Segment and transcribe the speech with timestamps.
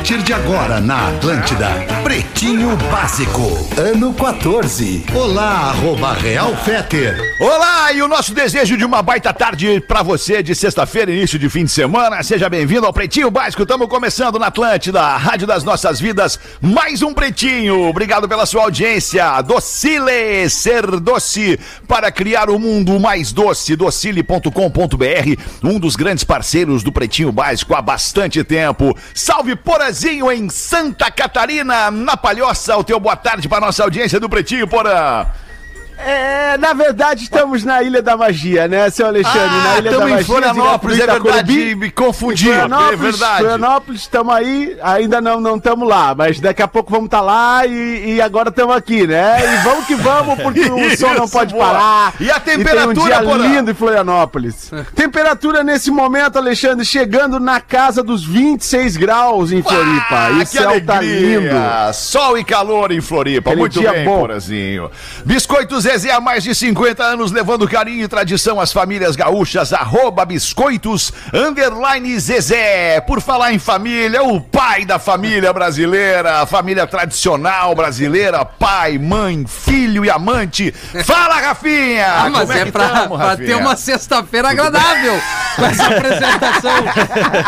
[0.00, 1.68] partir de agora na Atlântida,
[2.02, 3.42] Pretinho Básico,
[3.76, 5.04] ano 14.
[5.14, 7.36] Olá, arroba Real Feter.
[7.38, 11.50] Olá, e o nosso desejo de uma baita tarde pra você de sexta-feira, início de
[11.50, 12.22] fim de semana.
[12.22, 13.62] Seja bem-vindo ao Pretinho Básico.
[13.62, 16.40] Estamos começando na Atlântida, a rádio das nossas vidas.
[16.62, 17.86] Mais um Pretinho.
[17.86, 19.42] Obrigado pela sua audiência.
[19.42, 23.76] Docile, ser doce para criar o um mundo mais doce.
[23.76, 28.96] Docile.com.br, um dos grandes parceiros do Pretinho Básico há bastante tempo.
[29.14, 29.56] Salve
[29.90, 32.76] Porazinho em Santa Catarina, na Palhoça.
[32.76, 35.26] O teu boa tarde para nossa audiência do Pretinho, Porã.
[36.04, 39.40] É, na verdade, estamos na Ilha da Magia, né, seu Alexandre?
[39.40, 40.20] Ah, na Ilha da estamos Magia.
[40.20, 43.38] em Florianópolis, é verdade, me confundi, é Florianópolis, verdade.
[43.38, 47.66] Florianópolis, estamos aí, ainda não não estamos lá, mas daqui a pouco vamos estar lá
[47.66, 49.38] e, e agora estamos aqui, né?
[49.42, 50.66] E vamos que vamos, porque o
[50.96, 51.66] sol não Isso, pode boa.
[51.66, 52.14] parar.
[52.20, 54.70] E a temperatura, tem um dia lindo em Florianópolis.
[54.94, 60.06] Temperatura nesse momento, Alexandre, chegando na casa dos 26 graus em Floripa.
[60.10, 61.38] Ah, e céu tá alegria.
[61.40, 61.94] lindo.
[61.94, 63.50] Sol e calor em Floripa.
[63.50, 64.20] Aquele Muito dia bem, bom.
[64.20, 64.90] Porazinho.
[65.24, 69.72] Biscoito Zezé há mais de 50 anos, levando carinho e tradição às famílias gaúchas.
[69.72, 73.00] Arroba biscoitos, underline Zezé.
[73.00, 79.44] Por falar em família, o pai da família brasileira, a família tradicional brasileira, pai, mãe,
[79.48, 80.72] filho e amante.
[81.04, 82.06] Fala, Rafinha!
[82.06, 85.20] Ah, mas Como é, que pra, tamo, pra ter uma sexta-feira agradável
[85.56, 86.84] com essa apresentação.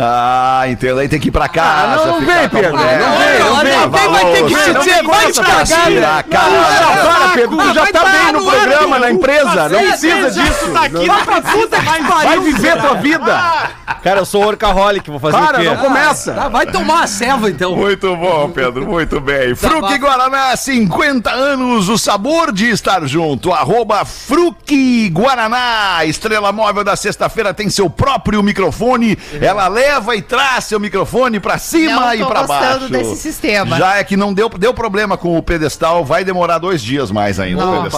[0.00, 1.00] Ah, entendo.
[1.00, 1.68] Aí tem que ir pra casa.
[2.02, 2.72] Ah, não, vem, Pedro.
[2.76, 3.74] Não vem, não vem.
[3.74, 6.24] alguém vai ter que te dizer, vai te pra cagar, né?
[6.30, 6.48] cara.
[6.50, 10.70] Não, para, Pedro, tu já vai tá bem no programa, na empresa, não precisa disso.
[10.72, 13.70] tá aqui, Não- não precisa mais Vai viver tua vida.
[14.02, 15.68] Cara, eu sou workaholic, vou fazer Para, o quê?
[15.68, 16.32] não começa.
[16.32, 17.74] Tá, vai tomar a ceva, então.
[17.74, 19.54] Muito bom, Pedro, muito bem.
[19.54, 20.06] Fruque bom.
[20.06, 23.52] Guaraná, 50 anos, o sabor de estar junto.
[23.52, 26.04] Arroba Fruque Guaraná.
[26.04, 29.18] Estrela móvel da sexta-feira tem seu próprio microfone.
[29.40, 32.90] Ela leva e traz seu microfone pra cima Não e tô pra gostando baixo.
[32.90, 33.76] desse sistema.
[33.78, 37.40] Já é que não deu, deu problema com o pedestal, vai demorar dois dias mais
[37.40, 37.90] ainda o Nossa.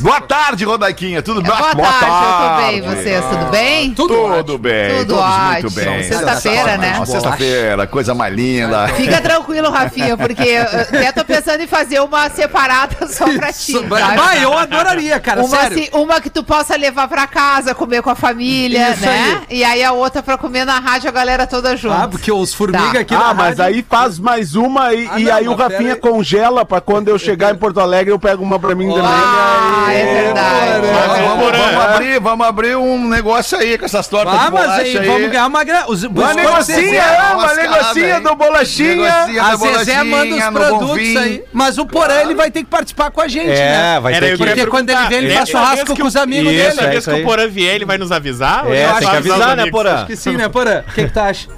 [0.00, 1.22] Boa tarde, Rodaiquinha.
[1.22, 1.52] Tudo bem?
[1.52, 2.82] Boa tarde, eu tô bem.
[2.82, 3.94] Vocês, tudo bem?
[3.94, 5.52] Tudo bem, Tudo todos ótimo.
[5.52, 6.02] muito bem.
[6.02, 7.04] Sexta-feira, né?
[7.06, 8.88] Sexta-feira, coisa mais linda.
[8.88, 10.62] Fica tranquilo, Rafinha, porque eu
[10.98, 13.72] até tô pensando em fazer uma separada só pra ti.
[13.72, 15.78] Isso, vai, eu adoraria, cara, Uma, sério.
[15.78, 19.42] assim, uma que tu possa levar pra casa, comer com a família, Isso né?
[19.48, 21.94] E aí a outra pra comer na rádio, a galera toda junto.
[21.94, 23.00] Ah, porque os formiga Tá.
[23.00, 25.54] aqui na Ah, mas rádio- aí faz mais uma e, Ah, e não, aí o
[25.54, 26.00] Rafinha aí.
[26.00, 29.04] congela pra quando eu chegar em Porto Alegre eu pego uma pra mim também.
[29.04, 30.86] Ah, é verdade.
[30.86, 34.62] Vamos, vamos- vamos abrir, vamos abrir um negócio aí com essas tortas Ah, de mas
[34.62, 35.06] bolacha aí, aí.
[35.06, 35.84] vamos ganhar uma grana.
[35.88, 39.12] Os, Uma negocinha, é, uma negocinha do bolachinha.
[39.42, 41.44] A Zezé manda os produtos aí.
[41.52, 44.00] Mas o Porã, ele vai ter que participar com a gente, É, né?
[44.00, 44.44] vai Era ter que...
[44.44, 46.62] Porque quando ele vem, ele faz churrasco com os amigos dele.
[46.62, 48.64] Essa é vez que o Porã vier, ele vai nos avisar?
[48.70, 49.70] É, vai tem que avisar né?
[49.70, 49.94] Porã?
[49.94, 50.82] Acho que sim, né, Porã?
[50.88, 51.48] O que, que tu acha?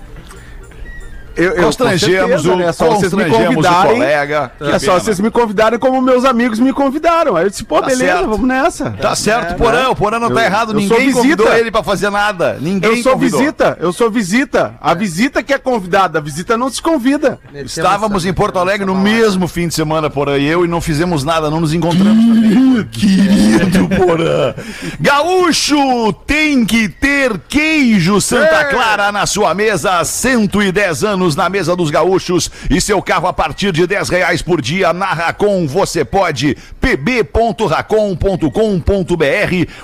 [1.37, 2.67] Eu, eu, Constrangemos certeza, o, né?
[2.67, 3.93] É só vocês me constrangemos o convidarem.
[3.93, 4.53] colega.
[4.61, 7.37] É só vocês me convidarem como meus amigos me convidaram.
[7.37, 8.29] Aí eu disse, pô, Tá beleza, certo.
[8.29, 8.91] vamos nessa.
[8.93, 9.91] Tá certo, Porã.
[9.91, 10.73] O Porã não tá Eu- errado.
[10.73, 12.57] eu sou Ninguém convidou ele pra fazer nada.
[12.61, 13.41] Ninguém Eu sou convidou.
[13.41, 14.75] visita, eu sou visita.
[14.81, 17.39] A visita que é convidada, a visita não se convida.
[17.53, 21.23] Estávamos em Porto Alegre no mesmo fim de semana, Porã e eu, e não fizemos
[21.25, 22.85] nada, não nos encontramos também.
[22.91, 24.55] Querido Porã.
[25.01, 31.49] Gaúcho tem que ter queijo Santa Clara na sua mesa há 110 anos anos na
[31.49, 35.67] mesa dos gaúchos e seu carro a partir de 10 reais por dia na Racon
[35.67, 38.45] você pode pb.racon.com.br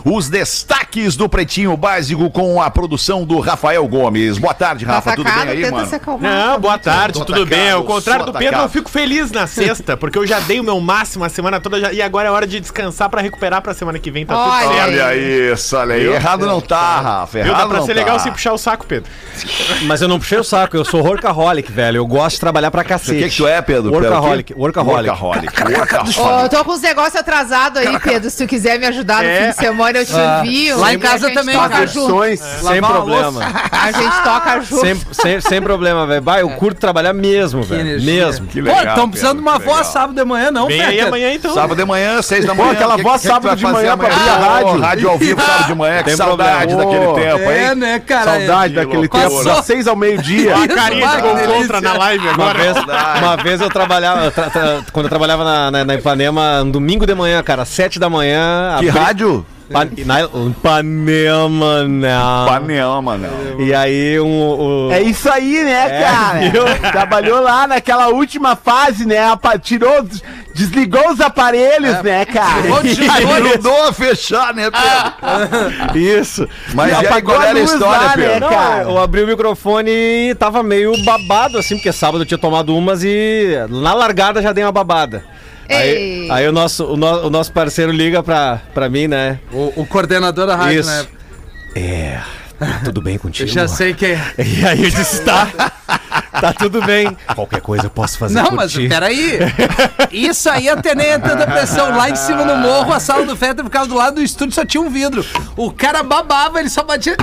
[0.04, 4.38] os destaques do Pretinho Básico com a produção do Rafael Gomes.
[4.38, 5.88] Boa tarde, Rafa, Tá tudo bem atacado, aí, mano?
[6.20, 7.58] Não, boa tarde, tudo bem.
[7.60, 8.64] atacado, Ao contrário do Pedro, atacado.
[8.64, 11.92] eu fico feliz na sexta, porque eu já dei o meu máximo a semana toda
[11.92, 14.74] e agora é hora de descansar pra recuperar pra semana que vem, tá Olha tudo
[14.74, 14.86] certo.
[14.92, 15.16] Olha
[15.52, 16.02] isso, olha aí.
[16.02, 16.14] Viu?
[16.14, 17.38] Errado não tá, Rafa.
[17.42, 17.46] Viu?
[17.48, 18.00] Errado Dá pra não ser tá.
[18.00, 19.10] legal se puxar o saco, Pedro.
[19.82, 21.96] Mas eu não puxei o saco, eu sou workaholic, velho.
[21.98, 23.18] Eu gosto de trabalhar pra O cacete.
[23.22, 23.90] que, que tu é, Pedro?
[23.92, 24.54] Workaholic.
[24.54, 25.08] Workaholic.
[25.10, 25.62] Workaholic.
[25.78, 26.42] Workaholic.
[26.44, 28.30] eu tô com uns negócios atrasados aí, Pedro.
[28.30, 29.42] Se tu quiser me ajudar no É.
[29.44, 30.78] fim de semana, eu te Ah, envio.
[30.78, 31.86] lá em casa a também, cara.
[31.86, 32.06] junto.
[32.18, 32.40] Versões.
[32.40, 33.40] Sem Lavar a problema.
[33.72, 34.80] A gente toca junto.
[34.80, 36.22] Sem, sem, sem problema, velho.
[36.22, 38.00] Vai, eu curto trabalhar mesmo, velho.
[38.02, 38.46] Mesmo.
[38.46, 39.84] Que Pô, legal, estão precisando de uma voz legal.
[39.92, 41.54] sábado de manhã, não, Vem aí amanhã então.
[41.54, 42.72] Sábado de manhã, seis da Pô, manhã.
[42.74, 44.80] aquela O que voz sábado de manhã pra abrir a rádio.
[44.80, 46.02] rádio ao vivo, sábado de manhã.
[46.02, 47.74] Que saudade daquele tempo, É, hein?
[47.74, 48.24] né, cara?
[48.38, 48.84] Saudade É.
[48.84, 50.54] daquele a tempo, das seis ao meio-dia.
[50.56, 52.58] A carinha Contra na live Uma agora.
[52.58, 52.76] vez,
[53.22, 57.06] uma vez eu trabalhava, tra- tra- quando eu trabalhava na, na, na Ipanema, um domingo
[57.06, 58.76] de manhã, cara, sete da manhã.
[58.80, 59.46] Que abri- rádio?
[59.72, 62.46] Pa- na, Ipanema, não.
[62.46, 63.60] Panema, não.
[63.60, 66.90] E aí, um, o- É isso aí, né, É, cara?
[66.92, 69.18] Trabalhou lá naquela última fase, né?
[69.62, 70.06] Tirou,
[70.54, 72.62] desligou os aparelhos, né, cara?
[73.52, 75.98] Ajudou a fechar, né, Pedro?
[75.98, 76.48] Isso.
[76.74, 78.40] Mas e aí, apagou qual a era a história, lá, né, Pedro?
[78.40, 78.82] Não, cara?
[78.82, 83.02] eu abri o microfone e tava meio babado, assim, porque sábado eu tinha tomado umas
[83.04, 85.24] e na largada já dei uma babada.
[85.70, 89.38] Aí, aí o, nosso, o, no- o nosso parceiro liga pra, pra mim, né?
[89.52, 90.90] O, o coordenador da rádio, Isso.
[90.90, 91.06] né?
[91.74, 92.20] É.
[92.84, 93.48] Tudo bem Eu contigo?
[93.50, 94.34] já sei quem é.
[94.44, 95.48] E aí eu disse, tá.
[96.40, 97.16] Tá tudo bem.
[97.34, 98.88] Qualquer coisa eu posso fazer Não, por mas ti.
[98.88, 99.38] peraí.
[100.10, 101.96] Isso aí a tenente da pressão.
[101.96, 104.64] Lá em cima no morro, a sala do Fetter ficava do lado do estúdio, só
[104.64, 105.24] tinha um vidro.
[105.56, 107.16] O cara babava, ele só batia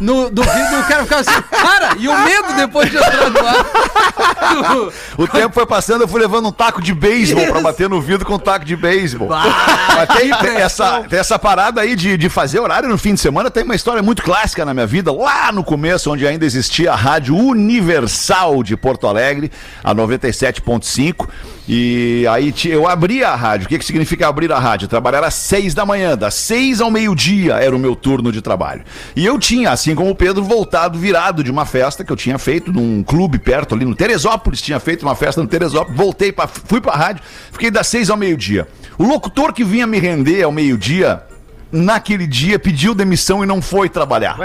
[0.00, 3.30] no, do vidro e o cara ficava assim, cara, e o medo depois de entrar
[3.30, 4.92] no ar.
[5.16, 8.24] O tempo foi passando, eu fui levando um taco de beisebol pra bater no vidro
[8.24, 9.28] com um taco de beisebol.
[9.28, 13.20] Mas tem, tem essa, tem essa parada aí de, de fazer horário no fim de
[13.20, 16.92] semana, tem uma história muito clássica na minha vida, lá no começo, onde ainda existia
[16.92, 19.50] a Rádio Universal de Porto Alegre,
[19.82, 21.28] a 97.5.
[21.68, 23.66] E aí eu abri a rádio.
[23.66, 24.88] O que, que significa abrir a rádio?
[24.88, 28.82] Trabalhar às seis da manhã, das seis ao meio-dia era o meu turno de trabalho.
[29.14, 32.38] E eu tinha, assim como o Pedro, voltado, virado de uma festa que eu tinha
[32.38, 36.48] feito num clube perto ali no Teresópolis, tinha feito uma festa no Teresópolis, voltei para
[36.48, 37.22] fui pra rádio,
[37.52, 38.66] fiquei das seis ao meio-dia.
[38.96, 41.22] O locutor que vinha me render ao meio-dia,
[41.70, 44.36] naquele dia, pediu demissão e não foi trabalhar.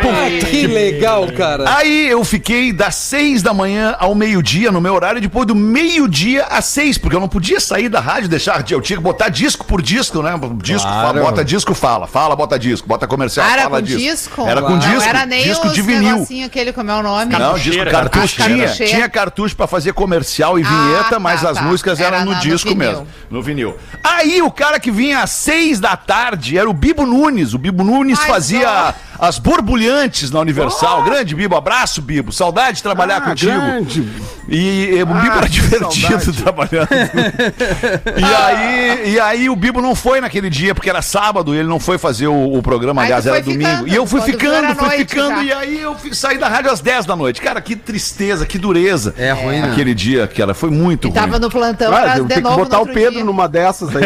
[0.50, 1.64] que legal, cara.
[1.78, 6.46] Aí eu fiquei das seis da manhã ao meio-dia no meu horário, depois do meio-dia
[6.46, 8.64] às seis, porque eu não podia sair da rádio, deixar.
[8.70, 10.32] Eu tinha que botar disco por disco, né?
[10.62, 11.08] Disco, Claro.
[11.08, 14.02] fala, bota disco, fala, fala, bota disco, bota comercial, Ah, era fala com disco.
[14.02, 14.48] disco?
[14.48, 16.14] Era com Não disco, era nem disco os de vinil.
[16.14, 17.26] negocinho aquele, como é o nome?
[17.38, 18.42] Não, disco cartucho.
[18.42, 21.64] Ah, Tinha, tinha cartucho pra fazer comercial e Ah, vinheta, tá, mas as tá.
[21.64, 22.90] músicas Era eram no na- no disco vinil.
[22.90, 23.76] mesmo, no vinil.
[24.04, 27.54] Aí o cara que vinha às seis da tarde era o Bibo Nunes.
[27.54, 31.04] O Bibo Nunes Ai, fazia as borbulhantes na Universal.
[31.04, 32.32] Grande Bibo, abraço, Bibo.
[32.32, 33.52] Saudade de trabalhar Ah, contigo.
[33.52, 34.08] grande.
[34.50, 36.44] E, e o Bibo Ah, era que divertido saudade.
[36.44, 36.90] trabalhando.
[38.18, 41.68] e, aí, e aí o Bibo não foi naquele dia, porque era sábado, e ele
[41.68, 43.64] não foi fazer o, o programa, Aí aliás, era domingo.
[43.70, 45.44] ficando, e eu fui era ficando, fui noite ficando, já.
[45.44, 47.42] e aí eu fui- saí da rádio às 10 da noite.
[47.42, 49.14] Cara, que tristeza, que dureza.
[49.18, 49.72] É ruim, né?
[49.72, 51.20] Aquele dia, cara, foi muito E ruim.
[51.20, 53.24] tava no plantão Ah, de tenho que novo botar no o Pedro dia.
[53.24, 54.04] numa dessas aí.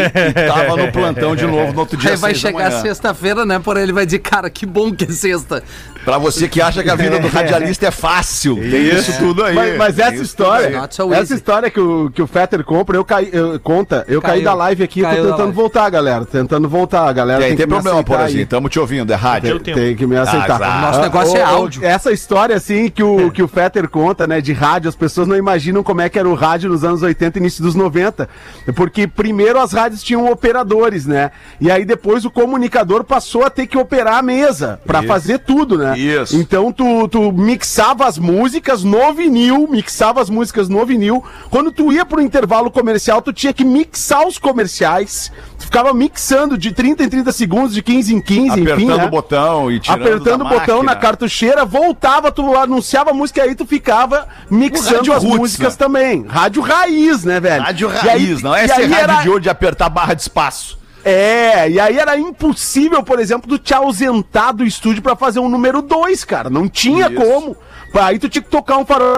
[0.47, 2.11] Tava no plantão de novo no outro dia.
[2.11, 3.59] Aí vai chegar sexta-feira, né?
[3.59, 5.63] Por ele vai dizer, cara, que bom que é sexta.
[6.03, 8.55] Pra você que acha que a vida do radialista é fácil.
[8.55, 9.53] Tem isso tudo aí.
[9.53, 13.29] Mas, mas essa história, so essa história que o, que o Fetter compra, eu caí,
[13.33, 14.43] eu, conta, eu caí Caiu.
[14.45, 16.25] da live aqui, eu Caiu tô tentando voltar, galera.
[16.25, 17.41] Tentando voltar, galera.
[17.41, 18.37] E aí, tem, tem problema, aceitar Porazinho.
[18.39, 18.43] aí.
[18.43, 19.59] Estamos te ouvindo, é rádio.
[19.59, 20.55] Tem, tem que me aceitar.
[20.61, 20.81] Azar.
[20.81, 21.85] Nosso Ah, negócio é ô, ô, áudio.
[21.85, 25.35] Essa história, assim, que o, que o Fetter conta, né, de rádio, as pessoas não
[25.35, 28.29] imaginam como é que era o rádio nos anos 80 e início dos 90.
[28.75, 31.31] Porque primeiro as rádios tinham operadores, né?
[31.59, 35.07] E aí depois o comunicador passou a ter que operar a mesa pra Isso.
[35.07, 35.97] fazer tudo, né?
[35.99, 36.35] Isso.
[36.35, 41.23] Então tu, tu mixava as músicas no vinil, mixava as músicas no vinil.
[41.49, 45.31] Quando tu ia pro intervalo comercial, tu tinha que mixar os comerciais.
[45.59, 49.05] Tu ficava mixando de 30 em 30 segundos, de 15 em 15, enfim, Apertando né?
[49.05, 50.95] o botão e tirando apertando o botão na máquina.
[50.95, 55.77] cartucheira, voltava, tu anunciava a música aí, tu ficava mixando as roots, músicas né?
[55.77, 56.25] também.
[56.27, 57.63] Rádio raiz, né, velho?
[57.63, 59.89] Rádio E aí- raiz, não é e esse aí rádio era- de hoje de apertar
[59.89, 60.77] barra de espaço.
[61.09, 65.47] É, e aí era impossível, por exemplo, tu te ausentar do estúdio pra fazer um
[65.47, 66.49] número 2, cara.
[66.49, 67.15] Não tinha Isso.
[67.15, 67.55] como.
[67.95, 69.15] Aí tu tinha que tocar um farol.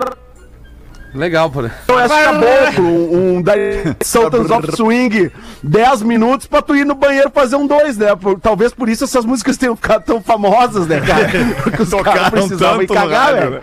[1.16, 3.54] Legal, por Então essa caboclo, um, um da
[4.04, 5.32] Sultans of Swing,
[5.64, 8.16] 10 minutos pra tu ir no banheiro fazer um dois, né?
[8.16, 11.28] Por- talvez por isso essas músicas tenham ficado tão famosas, né, cara?
[11.64, 13.62] Porque os caras precisavam ir cagar, velho.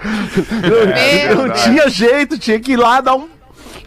[0.50, 3.35] Não, Meu não tinha jeito, tinha que ir lá dar um.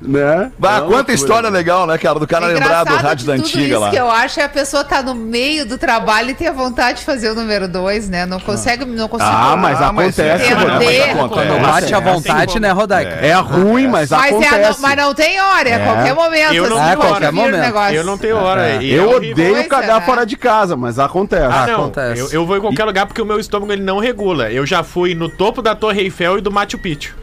[0.01, 0.51] Né?
[0.57, 2.17] Bah, Não, quanta história legal, né, cara?
[2.19, 3.89] Do cara lembrar do rádio da antiga isso lá.
[3.89, 6.99] que eu acho é a pessoa tá no meio do trabalho e tem a vontade
[6.99, 8.25] de fazer o número dois, né?
[8.25, 9.29] Não consegue, não consigo.
[9.29, 11.11] Ah, mas Ah, mas acontece, é, mas Rodaica.
[11.11, 11.29] acontece.
[11.49, 13.09] Quando bate à vontade, né, Rodaica?
[13.15, 14.81] É ruim, mas, Mas, é a- acontece.
[14.81, 16.53] mas não tem hora, é a qualquer momento.
[16.53, 17.59] Eu não- assim, É, pode qualquer vir o momento.
[17.61, 17.95] negócio.
[17.95, 18.67] Eu não tenho hora.
[18.69, 20.05] é Eu odeio cagar né?
[20.05, 21.43] fora de casa, mas acontece.
[21.53, 21.79] Ah, não.
[21.81, 22.21] Acontece.
[22.21, 24.49] Eu, eu vou em qualquer lugar porque o meu estômago ele não regula.
[24.49, 27.15] Eu já fui no topo da Torre Eiffel e do Machu Picchu.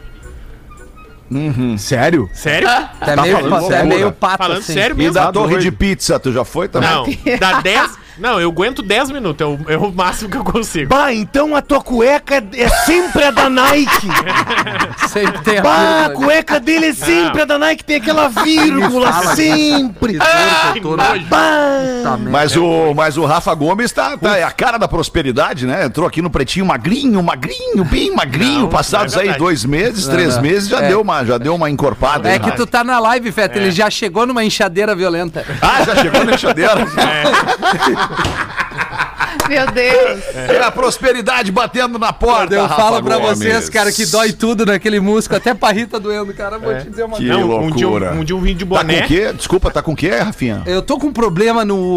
[1.77, 2.29] Sério?
[2.33, 2.67] Sério?
[2.67, 3.87] É Tá meio, falando é sério?
[3.89, 4.73] meio pato, Falando assim.
[4.73, 5.13] sério E mesmo.
[5.13, 6.89] da Tá torre de pizza, tu já foi também?
[6.89, 7.05] Não,
[7.39, 7.97] dá 10.
[8.19, 9.41] Não, eu aguento 10 minutos.
[9.41, 10.89] É o, é o máximo que eu consigo.
[10.89, 14.07] Bah, então a tua cueca é sempre a da Nike.
[15.07, 16.13] Sempre tem a Bah, a ali.
[16.15, 20.17] cueca dele é sempre a da Nike, tem aquela vírgula, sempre.
[21.29, 22.17] Bah.
[22.29, 25.85] Mas o, mas o Rafa Gomes tá, tá é a cara da prosperidade, né?
[25.85, 28.61] Entrou aqui no pretinho magrinho, magrinho, bem magrinho.
[28.61, 30.41] Não, Passados não é aí dois meses, três não.
[30.41, 30.87] meses, já, É.
[30.89, 32.27] deu uma, já deu uma encorpada.
[32.29, 32.55] É aí, que né?
[32.55, 35.45] tu tá na live, Feta, ele já chegou numa enxadeira violenta.
[35.61, 36.73] Ah, já chegou na enxadeira.
[39.49, 40.23] Meu Deus.
[40.35, 42.53] É a prosperidade batendo na porta.
[42.53, 43.37] eu Rafa falo pra Gomes.
[43.39, 46.57] vocês, cara, que dói tudo naquele músculo, até pra Rita doendo, cara.
[46.57, 47.39] Vou te dizer uma Que coisa.
[47.39, 48.11] Não, um dia, loucura.
[48.13, 49.03] um, um dia eu vim de Tá com boné.
[49.03, 49.33] o quê?
[49.33, 50.63] Desculpa, tá com o quê, Rafinha?
[50.65, 51.95] Eu tô com um problema no.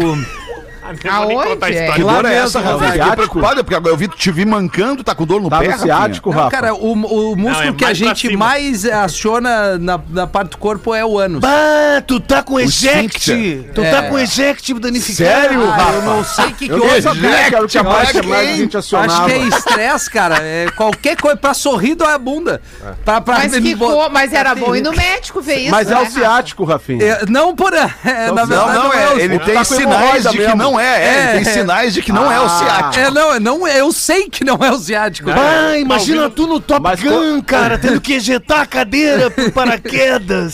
[1.03, 1.91] Não Aonde a é?
[1.91, 2.71] Que Lá dor é essa, Rafa.
[2.71, 2.91] Rafinha?
[2.91, 3.15] Fiquei Ciático?
[3.33, 6.29] preocupado, porque eu vi, te vi mancando, tá com dor no Tá pé, no ciático,
[6.31, 6.51] Não, Rafa.
[6.51, 10.93] cara, o, o músculo é que a gente mais aciona na, na parte do corpo
[10.93, 11.39] é o ânus.
[11.41, 13.17] Bah, tu tá com eject.
[13.31, 13.73] esfíncter.
[13.73, 13.91] Tu É.
[13.91, 15.29] tá com eject danificado.
[15.29, 15.91] Sério, Ah, Rafa?
[15.93, 16.91] eu não sei o que, que Eu houve.
[16.91, 18.09] nem sabia que o que mais,
[18.49, 19.25] a gente Acho acionava.
[19.29, 20.37] que é estresse, cara.
[20.41, 22.61] É qualquer coisa pra sorrir dói a bunda.
[23.05, 25.71] Pra, pra Mas, ficou, mas era bom ir no médico ver isso.
[25.71, 27.03] Mas é né, o ciático, Rafinha.
[27.03, 27.71] É, não por.
[28.03, 29.09] É, na Não, verdade, não, é.
[29.13, 30.80] o- Ele Tá tem com sinais de que não é.
[30.81, 31.43] É, tem É.
[31.43, 32.49] sinais de que não é o Ah.
[32.49, 32.99] ciático.
[32.99, 35.29] É, não, não, eu sei que não é o ciático.
[35.31, 40.53] Ah, imagina tu no Top Mas Gun, cara, tendo que ejetar a cadeira por paraquedas.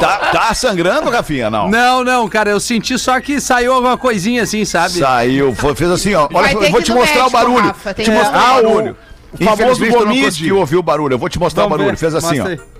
[0.00, 1.50] Tá, tá sangrando, Rafinha?
[1.50, 1.68] Não.
[1.68, 4.98] Não, não, cara, eu senti só que saiu alguma coisinha assim, sabe?
[4.98, 6.28] Saiu, foi- fez assim, ó.
[6.32, 7.66] Olha, eu vou te mostrar o médico, barulho.
[7.68, 8.96] Rafa, tem te mostrar o barulho.
[9.30, 9.94] O famoso Infelizmente,
[10.48, 11.14] eu não ouvir o barulho.
[11.14, 11.96] Eu vou te mostrar o Vamos barulho.
[11.96, 12.44] ver, Fez assim, ó.
[12.44, 12.77] mostra aí.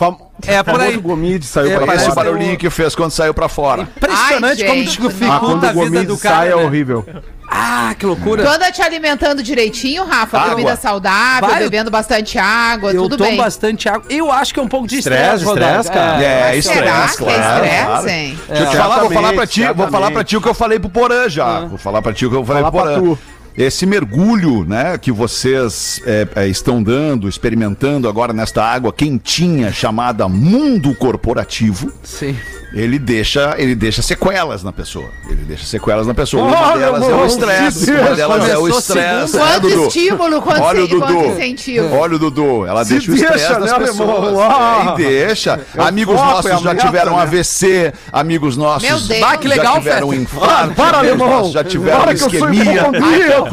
[0.00, 0.16] Fam...
[0.46, 0.92] É, por aí.
[0.92, 2.30] famoso Gomide saiu É, pra parece Esse fora.
[2.30, 3.82] barulhinho que fez quando saiu pra fora.
[3.82, 6.36] Impressionante Ai, como Ah, dificulta o a vida Gomide do cara.
[6.36, 6.64] sai é né?
[6.64, 7.06] horrível.
[7.52, 8.42] Ah, que loucura.
[8.42, 10.38] Tu anda te alimentando direitinho, Rafa?
[10.38, 10.50] Água.
[10.52, 13.36] Comida saudável, Vai, eu- bebendo bastante água, Eu tudo tomo bem.
[13.38, 14.04] bastante água.
[14.08, 16.22] Eu acho que é um pouco de Estresse, estresse, cara.
[16.22, 17.64] É, Será estresse, que claro.
[17.64, 18.38] é estresse, hein?
[18.48, 20.54] Deixa eu te falar, vou falar pra ti, vou falar pra ti o que eu
[20.54, 21.60] falei pro Porã já.
[21.66, 23.16] Vou falar pra ti o que eu falei pro pra Porã.
[23.60, 30.26] Esse mergulho, né, que vocês é, é, estão dando, experimentando agora nesta água quentinha chamada
[30.28, 32.34] mundo corporativo, Sim.
[32.72, 35.10] ele deixa, ele deixa sequelas na pessoa.
[35.28, 36.44] Ele deixa sequelas na pessoa.
[36.44, 37.90] Uma delas é o estresse.
[37.92, 39.36] Uma delas é o estresse.
[39.36, 39.86] né, Quanto Dudu?
[39.88, 41.26] estímulo, quanto, Olha o se- quanto Dudu.
[41.26, 41.94] incentivo.
[41.94, 44.38] Olha o Dudu, ela Se deixa o estresse nas né, pessoas.
[44.38, 45.60] É, e deixa.
[45.74, 47.22] É o amigos foco, nossos é já meta, tiveram né?
[47.22, 49.36] AVC, amigos nossos Meu Deus.
[49.40, 51.38] Que legal, já tiveram um infarto, Ah, para, amigos alemão.
[51.38, 52.14] nossos já tiveram Para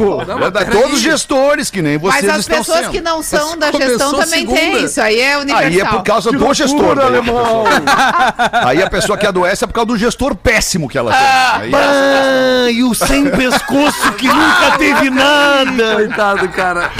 [0.03, 0.23] isquemia.
[0.23, 0.39] hipocondríaco.
[0.41, 2.91] Verdade, Todos os gestores que nem vocês Mas as estão pessoas sendo.
[2.91, 4.59] que não são da Começou gestão também segunda.
[4.59, 5.01] têm isso.
[5.01, 5.65] Aí é universal.
[5.67, 6.79] Aí é por causa Que do gestor.
[6.79, 7.15] loucura, daí.
[7.17, 7.63] alemão.
[8.65, 11.21] Aí a pessoa que adoece é por causa do gestor péssimo que ela tem.
[11.61, 11.77] Aí é-
[12.67, 15.95] Ah, e o sem pescoço que nunca teve nada.
[15.95, 16.91] Coitado, cara.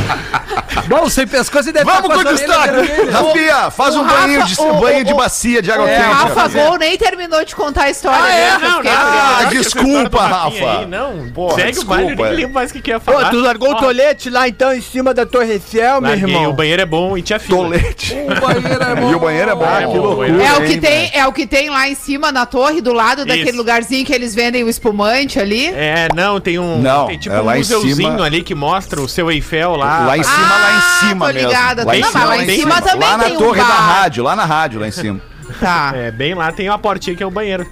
[0.88, 3.12] Bom, sem pescoço e deve Vamos estar com o destaque.
[3.12, 6.14] Rafinha, faz o um banho de, o- banho o- de bacia de água É, quente.
[6.14, 6.48] Rafa.
[6.48, 8.52] Gol nem terminou de contar a história Ah, é?
[8.58, 9.00] Não, fiquei não.
[9.00, 10.80] Ah, desculpa, Rafa.
[10.80, 12.30] aí, Não, Porra, segue o baile, nem é.
[12.30, 13.30] lembro mais que, que ia Pô, falar.
[13.30, 16.50] tu largou o tolete lá então em cima da Torre Eiffel, meu Larguei, irmão.
[16.50, 17.58] O banheiro é bom e tinha fila.
[17.64, 18.14] Tolete.
[18.14, 19.12] O banheiro é bom.
[19.12, 19.66] E o banheiro é bom.
[19.66, 20.28] É, que bom, loucura.
[20.30, 22.82] banheiro É o que, hein, tem, é o que tem lá em cima na torre,
[22.82, 23.58] do lado daquele Isso.
[23.58, 25.68] lugarzinho que eles vendem o espumante ali.
[25.68, 26.80] É, não, tem um.
[26.82, 28.24] Não, tem tipo é um lá em museuzinho cima.
[28.26, 30.06] ali que mostra o seu Eiffel lá.
[30.06, 31.50] Lá em cima, lá em cima Ah, tô mesmo.
[31.50, 31.86] ligada.
[31.86, 32.82] Lá em Não, cima, mas lá lá em cima cima.
[32.82, 33.74] também Lá na tem um torre da bar.
[34.02, 35.20] rádio, lá na rádio, lá em cima.
[35.60, 35.92] Tá.
[35.96, 37.66] É, bem lá tem uma portinha que é o banheiro.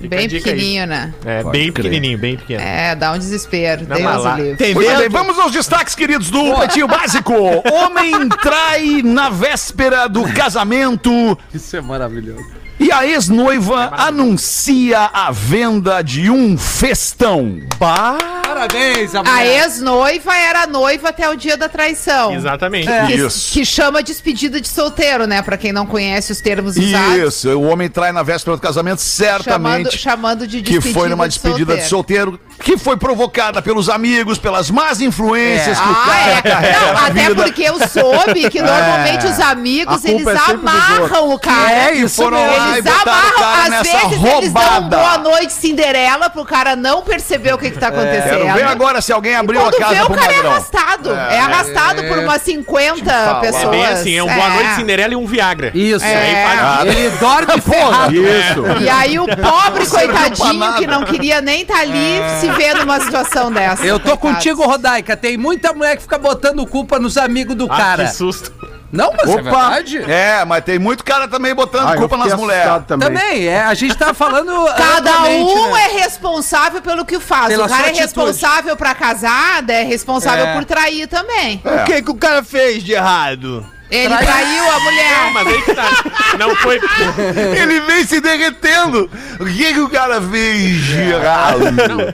[0.00, 0.54] Fica bem dica aí.
[0.56, 1.14] pequenininho, né?
[1.24, 1.84] É, Pode bem crer.
[1.84, 2.62] pequenininho, bem pequeno.
[2.62, 3.86] É, dá um desespero.
[3.88, 4.56] Não, Deus lá- Muito
[4.98, 7.32] bem, vamos aos destaques, queridos, do Pretinho Básico.
[7.72, 12.44] Homem trai na véspera do casamento Isso é maravilhoso.
[12.78, 17.60] e a ex-noiva anuncia a venda de um festão.
[17.78, 18.39] Bah.
[18.54, 22.34] Parabéns, a A ex-noiva era noiva até o dia da traição.
[22.34, 22.88] Exatamente.
[23.06, 23.52] Que, Isso.
[23.52, 25.40] que chama despedida de solteiro, né?
[25.40, 27.16] Pra quem não conhece os termos usados.
[27.16, 29.98] Isso, o homem trai na véspera do casamento, Chamando, certamente.
[29.98, 34.68] chamando de Que despedida foi numa despedida de solteiro, que foi provocada pelos amigos, pelas
[34.70, 36.42] más influências que o Ah, cara é.
[36.42, 37.42] carrega Não, na até vida.
[37.44, 41.70] porque eu soube que normalmente os amigos, eles é amarram o cara.
[41.72, 42.56] É, isso foram mesmo.
[42.56, 44.96] lá e Eles o amarram, cara às nessa vezes eles dão roubada.
[44.96, 48.39] boa noite Cinderela pro cara não perceber o que, que tá acontecendo.
[48.42, 50.52] Quero ver agora se alguém abriu a Quando vê, casa o pro cara é magrão.
[50.52, 51.10] arrastado.
[51.14, 53.62] É, arrastado por umas 50 pessoas.
[53.64, 55.70] É bem assim, é um boa noite Cinderela e um Viagra.
[55.74, 56.04] Isso.
[56.04, 56.44] É.
[56.44, 58.14] Aí Ele dorme ferrado.
[58.14, 58.82] Isso.
[58.82, 63.50] E aí o pobre coitadinho que não queria nem estar ali se vê numa situação
[63.52, 63.84] dessa.
[63.84, 64.20] Eu tô coitado.
[64.34, 65.16] contigo, Rodaica.
[65.16, 68.04] Tem muita mulher que fica botando culpa nos amigos do Ah, cara.
[68.06, 68.52] que susto.
[68.92, 69.42] Não, mas é Opa.
[69.42, 69.98] verdade.
[70.10, 72.82] É, mas tem muito cara também botando Ah, culpa nas mulheres.
[72.88, 73.08] Também.
[73.08, 73.62] Também, é.
[73.62, 74.52] A gente tá falando.
[74.74, 75.84] Cada um né?
[75.84, 77.48] é responsável pelo que faz.
[77.48, 78.02] Pela o cara é atitude.
[78.02, 80.54] responsável pra casada, é responsável É.
[80.54, 81.62] por trair também.
[81.64, 83.64] O que, que o cara fez de errado?
[83.90, 85.30] Ele Trai- traiu a mulher.
[85.32, 86.04] Mas aí que tá.
[86.38, 86.80] Não foi.
[87.60, 89.10] Ele vem se derretendo.
[89.38, 91.60] O que, que o cara fez de errado?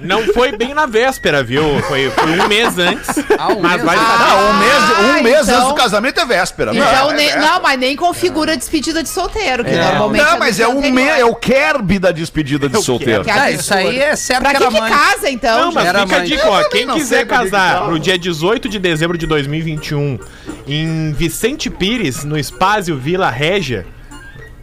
[0.02, 1.62] Não foi bem na véspera, viu?
[1.88, 3.08] Foi, foi um mês antes.
[3.38, 4.06] Ah, um mas mês vai antes.
[4.08, 4.24] saber.
[4.24, 6.70] Não, um mês, um Ah, mês então- antes do casamento é véspera.
[6.74, 7.46] Então, é nem- véspera.
[7.46, 10.24] não, mas nem configura despedida de solteiro, que normalmente.
[10.24, 13.24] Não, é mas é um mês, é o Kerb da despedida de solteiro.
[13.24, 14.90] Que Ah, isso aí é certo Pra que que, que mãe.
[14.90, 15.60] casa, então?
[15.66, 16.64] Não, mas Era fica a dica, ó.
[16.68, 20.18] Quem não quiser casar no dia 18 de dezembro de 2021
[20.66, 23.86] em Vicente Pires, no Espásio Vila Régia,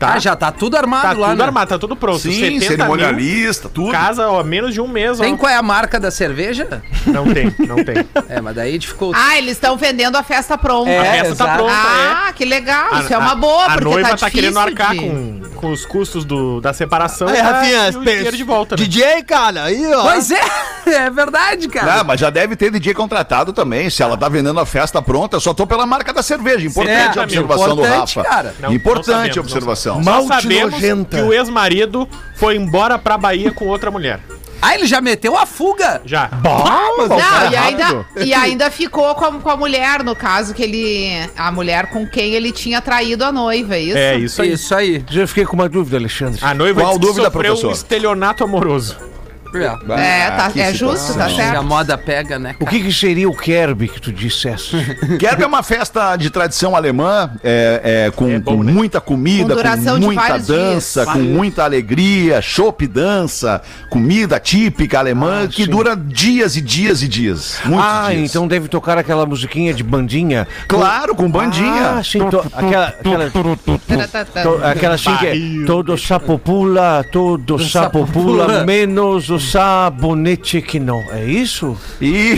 [0.08, 0.14] tá?
[0.16, 1.44] Ah, já tá tudo armado tá lá, tudo né?
[1.46, 2.20] armado, tá tudo pronto.
[2.20, 3.84] Sim, 70 cerimonialista, tudo.
[3.86, 5.38] mil, casa, ó, menos de um mês, Tem ó.
[5.38, 6.82] qual é a marca da cerveja?
[7.06, 8.04] Não tem, não tem.
[8.30, 9.20] É, mas daí dificulta.
[9.22, 10.90] Ah, eles estão vendendo a festa pronta.
[10.90, 11.58] É, a festa tá exato.
[11.64, 12.96] pronta, Ah, que legal.
[12.96, 13.00] é.
[13.02, 15.86] Isso é uma boa, a porque noiva tá tá, querendo arcar de- com, com os
[15.86, 18.84] custos do, da separação tá, Rafinha, e o dinheiro de volta, né?
[18.84, 20.04] DJ, cara, aí, ó.
[20.04, 20.42] Pois é,
[20.88, 22.00] é verdade, cara.
[22.00, 23.90] Ah, mas já deve ter DJ contratado também.
[23.90, 26.66] Se ela tá vendendo a festa pronta, eu só tô pela marca da cerveja.
[26.68, 28.24] Importante É, a observação do Rafa.
[28.24, 28.56] cara.
[28.60, 29.93] Não, Importante não a observação.
[29.96, 31.18] Só Malte sabemos nojenta.
[31.18, 34.20] que o ex-marido foi embora pra Bahia com outra mulher.
[34.66, 36.02] Ah, ele já meteu a fuga.
[36.06, 36.30] Já.
[36.42, 41.30] Não, e ainda, e ainda ficou com a, com a mulher, no caso, que ele.
[41.36, 43.98] A mulher com quem ele tinha traído a noiva, é isso?
[43.98, 44.52] É isso aí.
[44.54, 45.06] Isso aí.
[45.10, 46.40] Já fiquei com uma dúvida, Alexandre.
[46.42, 47.68] A noiva Qual dúvida, sofreu professor?
[47.68, 48.96] um estelionato amoroso.
[49.58, 49.66] É.
[50.00, 51.64] É, tá, é justo, tá Se a certo.
[51.64, 52.56] moda pega, né?
[52.60, 54.76] O que, que seria o Kerb que tu dissesse?
[55.20, 58.72] Kerb é uma festa de tradição alemã, é, é, com, É bom, com né?
[58.72, 61.14] muita comida, Com com, muita dança, dias.
[61.14, 65.70] com muita alegria, chopp dança, comida típica alemã, que sim.
[65.70, 67.60] dura dias e dias e dias.
[67.66, 68.30] Muitos ah, dias.
[68.30, 70.48] então deve tocar aquela musiquinha de bandinha.
[70.68, 71.98] Claro, com bandinha.
[72.00, 78.06] Ah, sim, to- aquela, aquela, to- aquela assim que é todo sapo pula, todo sapo
[78.08, 81.04] pula, menos o sabonete que não.
[81.12, 81.78] É isso?
[82.02, 82.38] E...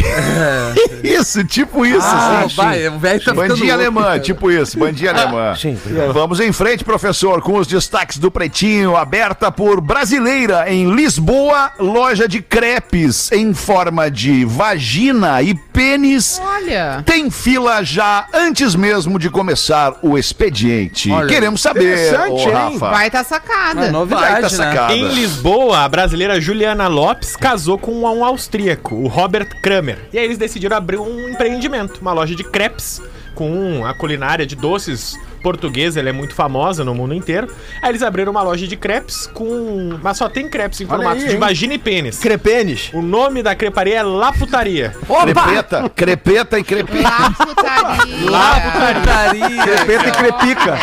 [1.03, 1.99] isso, tipo isso.
[2.01, 2.55] Ah, assim.
[2.55, 3.99] vai, o velho tá Bandinha louco.
[3.99, 5.55] alemã, tipo isso, bandinha alemã.
[5.55, 5.77] sim.
[6.13, 12.27] Vamos em frente, professor, com os destaques do Pretinho, aberta por brasileira em Lisboa, loja
[12.27, 16.41] de crepes em forma de vagina e pênis.
[16.43, 17.03] Olha.
[17.05, 21.11] Tem fila já antes mesmo de começar o expediente.
[21.11, 22.53] Olha, Queremos saber, interessante, ô, hein?
[22.53, 22.89] Rafa.
[22.89, 23.85] Vai tá sacada.
[23.85, 24.49] É novidade, Baita né?
[24.49, 24.93] sacada.
[24.93, 29.97] Em Lisboa, a brasileira Juliana Lopes casou com um austríaco, o Robert Kramer.
[30.13, 33.01] E aí eles decidiram abrir um empreendimento, uma loja de crepes,
[33.33, 37.53] com a culinária de doces portuguesa, ela é muito famosa no mundo inteiro.
[37.81, 39.99] Aí eles abriram uma loja de crepes com...
[40.01, 41.39] Mas só tem crepes em Olha formato aí, de hein?
[41.39, 42.17] vagina e pênis.
[42.17, 42.91] Crepênis.
[42.93, 44.95] O nome da creparia é Laputaria.
[45.21, 47.03] Crepeta, crepeta e crepeta.
[47.03, 48.31] Lá putaria.
[48.31, 49.65] Laputaria.
[49.65, 50.77] Crepeta e crepica.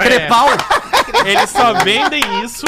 [0.00, 0.48] Crepal.
[1.26, 2.64] Eles só vendem isso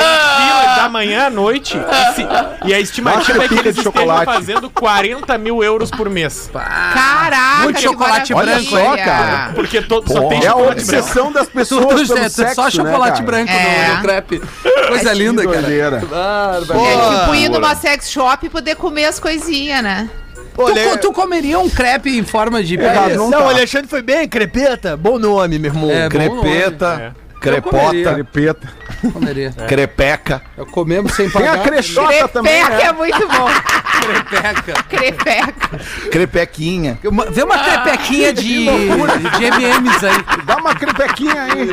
[0.00, 1.76] fila da manhã à noite.
[1.78, 2.26] E, se-
[2.68, 4.24] e a estimativa é que Pica eles de estejam chocolate.
[4.24, 6.50] fazendo 40 mil euros por mês.
[6.52, 8.70] Caraca, Muito que chocolate maravilha.
[8.70, 9.52] branco, ó, cara.
[9.54, 10.98] Porque todo, só tem É a chocolate branco.
[11.00, 13.24] obsessão das pessoas Tudo pelo é sexo, só né, chocolate cara?
[13.24, 13.88] branco É.
[13.88, 14.42] no, no crepe.
[14.88, 15.60] Coisa Que linda, cara.
[15.62, 15.96] doideira.
[15.96, 20.08] É tipo ir numa sex shop e poder comer as coisinhas, né?
[20.56, 23.16] Tu, tu comeria um crepe em forma de pênis?
[23.16, 23.46] não Não, tá.
[23.46, 24.96] o Alexandre foi bem, crepeta.
[24.96, 25.90] Bom nome, meu irmão.
[25.90, 28.14] É, bom Crepeta, crepota.
[28.14, 28.68] Crepeta.
[29.12, 29.50] Comeria.
[29.68, 30.42] crepeca.
[30.56, 31.54] Eu comemos sem Tem pagar.
[31.56, 32.88] a crechota também, Crepeca né?
[32.88, 33.48] é muito bom.
[34.04, 34.82] crepeca.
[34.88, 35.78] Crepeca.
[36.10, 36.98] Crepequinha.
[37.04, 38.64] Uma- Vê uma crepequinha de,
[39.38, 40.24] de M&M's aí.
[40.44, 41.70] Dá uma crepequinha aí.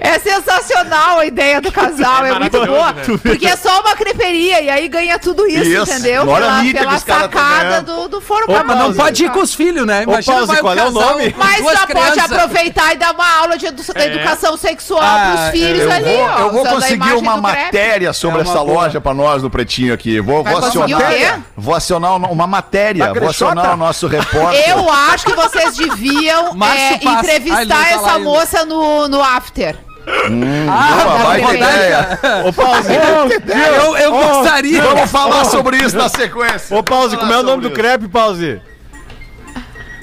[0.00, 2.92] É sensacional a ideia do casal, É é, muito boa.
[2.92, 3.02] né?
[3.22, 5.90] Porque é só uma creperia e aí ganha tudo isso, Isso.
[5.92, 6.28] entendeu?
[6.28, 9.40] Olha a Pela, mídia pela tão sacada do, do Ô, mas não pode ir com
[9.40, 10.02] os filhos, né?
[10.02, 11.34] Imagina Pause, vai qual é o casal nome?
[11.36, 14.14] Mas já pode aproveitar e dar uma aula de edu- É.
[14.14, 16.38] educação sexual Ah, pros filhos Eu ali, vou, ó.
[16.38, 17.58] eu vou conseguir uma do crepe.
[17.64, 18.82] matéria sobre É uma essa boa.
[18.82, 20.20] loja pra nós do Pretinho aqui.
[20.20, 21.00] Vou, Vai vou acionar.
[21.00, 21.32] o quê?
[21.56, 23.06] Vou acionar uma matéria.
[23.12, 24.68] Da Vou acionar o nosso repórter.
[24.68, 27.00] Eu acho que vocês deviam é.
[27.06, 29.76] Ah, entrevistar tá essa moça no, no after.
[30.04, 31.56] Boa, tá baita bem.
[31.58, 32.18] ideia.
[32.44, 32.92] Ô, Pause.
[32.92, 34.82] Eu, eu gostaria.
[34.82, 36.76] Vamos falar sobre isso na sequência.
[36.76, 38.60] Ô, Pause, como é o nome do crepe, Pause?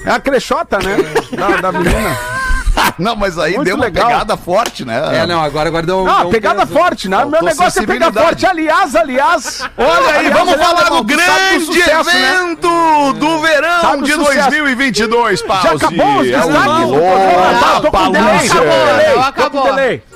[0.06, 0.96] É a crechota, né?
[1.36, 2.16] Da, da menina.
[2.98, 4.06] Não, mas aí Muito deu uma legal.
[4.08, 5.00] pegada forte, né?
[5.22, 6.04] É, não, agora, agora deu um.
[6.04, 6.78] Não, deu pegada peso.
[6.78, 7.24] forte, né?
[7.24, 8.46] Meu negócio é pegar forte.
[8.46, 9.62] Aliás, aliás.
[9.76, 12.34] Olha aí, aliás, vamos aliás, falar do grande sucesso, né?
[12.36, 14.50] evento do verão Sabe de sucesso.
[14.50, 15.62] 2022, Pause.
[15.62, 17.60] Já acabou os É o destaques?
[17.60, 20.09] Tá, com Não, delay, acabou, acabou.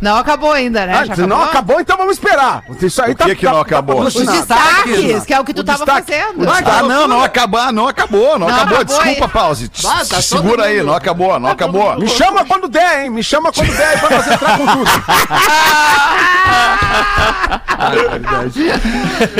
[0.00, 1.06] Não acabou ainda, né?
[1.10, 2.62] Ah, se não acabou, então vamos esperar.
[2.82, 4.02] Isso aí O que que não acabou?
[4.02, 4.46] Os patrocinado.
[4.46, 6.12] destaques, que é o que tu O tava destaque.
[6.12, 6.46] fazendo.
[6.50, 8.78] Ah, não, não acabar, não acabou, não, Não acabou.
[8.80, 9.28] acabou Desculpa.
[9.28, 9.70] Pause.
[9.86, 11.98] Ah, tá Segura aí, não acabou, não acabou.
[11.98, 13.10] Me chama quando der, hein?
[13.10, 14.90] Me chama quando der aí pra nós entrar com tudo.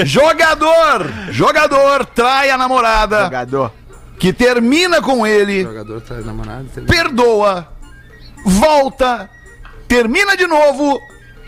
[0.04, 3.72] Jogador, jogador trai a namorada Jogador.
[4.18, 6.64] que termina com ele, Jogador traz namorado.
[6.74, 7.68] teve- perdoa,
[8.44, 9.28] volta,
[9.86, 11.06] termina de novo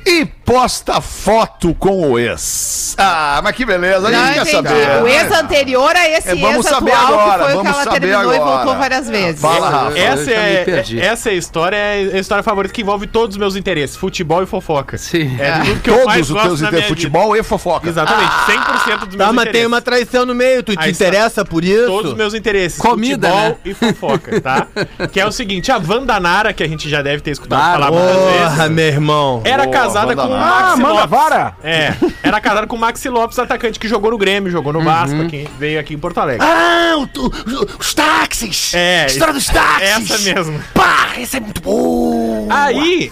[0.08, 2.94] e posta foto com o ex.
[2.96, 4.68] Ah, mas que beleza, a gente quer entendi.
[4.68, 5.02] saber.
[5.02, 7.54] O ex anterior a esse É, vamos ex saber atual, agora, que foi o que
[7.56, 8.56] vamos ela saber terminou e agora.
[8.56, 9.40] voltou várias vezes.
[9.40, 10.64] Fala, Essa é,
[11.00, 14.42] essa é a história, é a história favorita que envolve todos os meus interesses: futebol
[14.42, 14.96] e fofoca.
[14.96, 15.36] Sim.
[15.38, 17.88] É tudo que eu mais Todos os gosto teus interesses, futebol e fofoca.
[17.88, 19.52] Exatamente, 100% dos meus Tá, mas interesses.
[19.52, 21.04] tem uma traição no meio, tu te Aí está.
[21.04, 21.86] interessa por isso?
[21.86, 22.78] Todos os meus interesses.
[22.80, 23.56] Comida, futebol né?
[23.66, 24.66] e fofoca, tá?
[25.12, 27.90] que é o seguinte: a Wanda Nara, que a gente já deve ter escutado falar
[27.90, 29.42] muitas Porra, vezes, meu irmão.
[29.44, 30.34] era Boa, casada com o.
[30.34, 31.10] Ah, Maxi manda Lopes.
[31.10, 31.54] vara.
[31.62, 35.20] É, era casada com o Maxi Lopes, atacante que jogou no Grêmio, jogou no Vasco,
[35.22, 36.46] aqui, veio aqui em Porto Alegre.
[36.46, 38.72] Ah, o- o- os táxis!
[38.74, 40.10] É, História dos táxis!
[40.10, 40.60] Essa mesmo.
[40.74, 42.46] Pá, essa é muito boa!
[42.50, 43.10] Aí,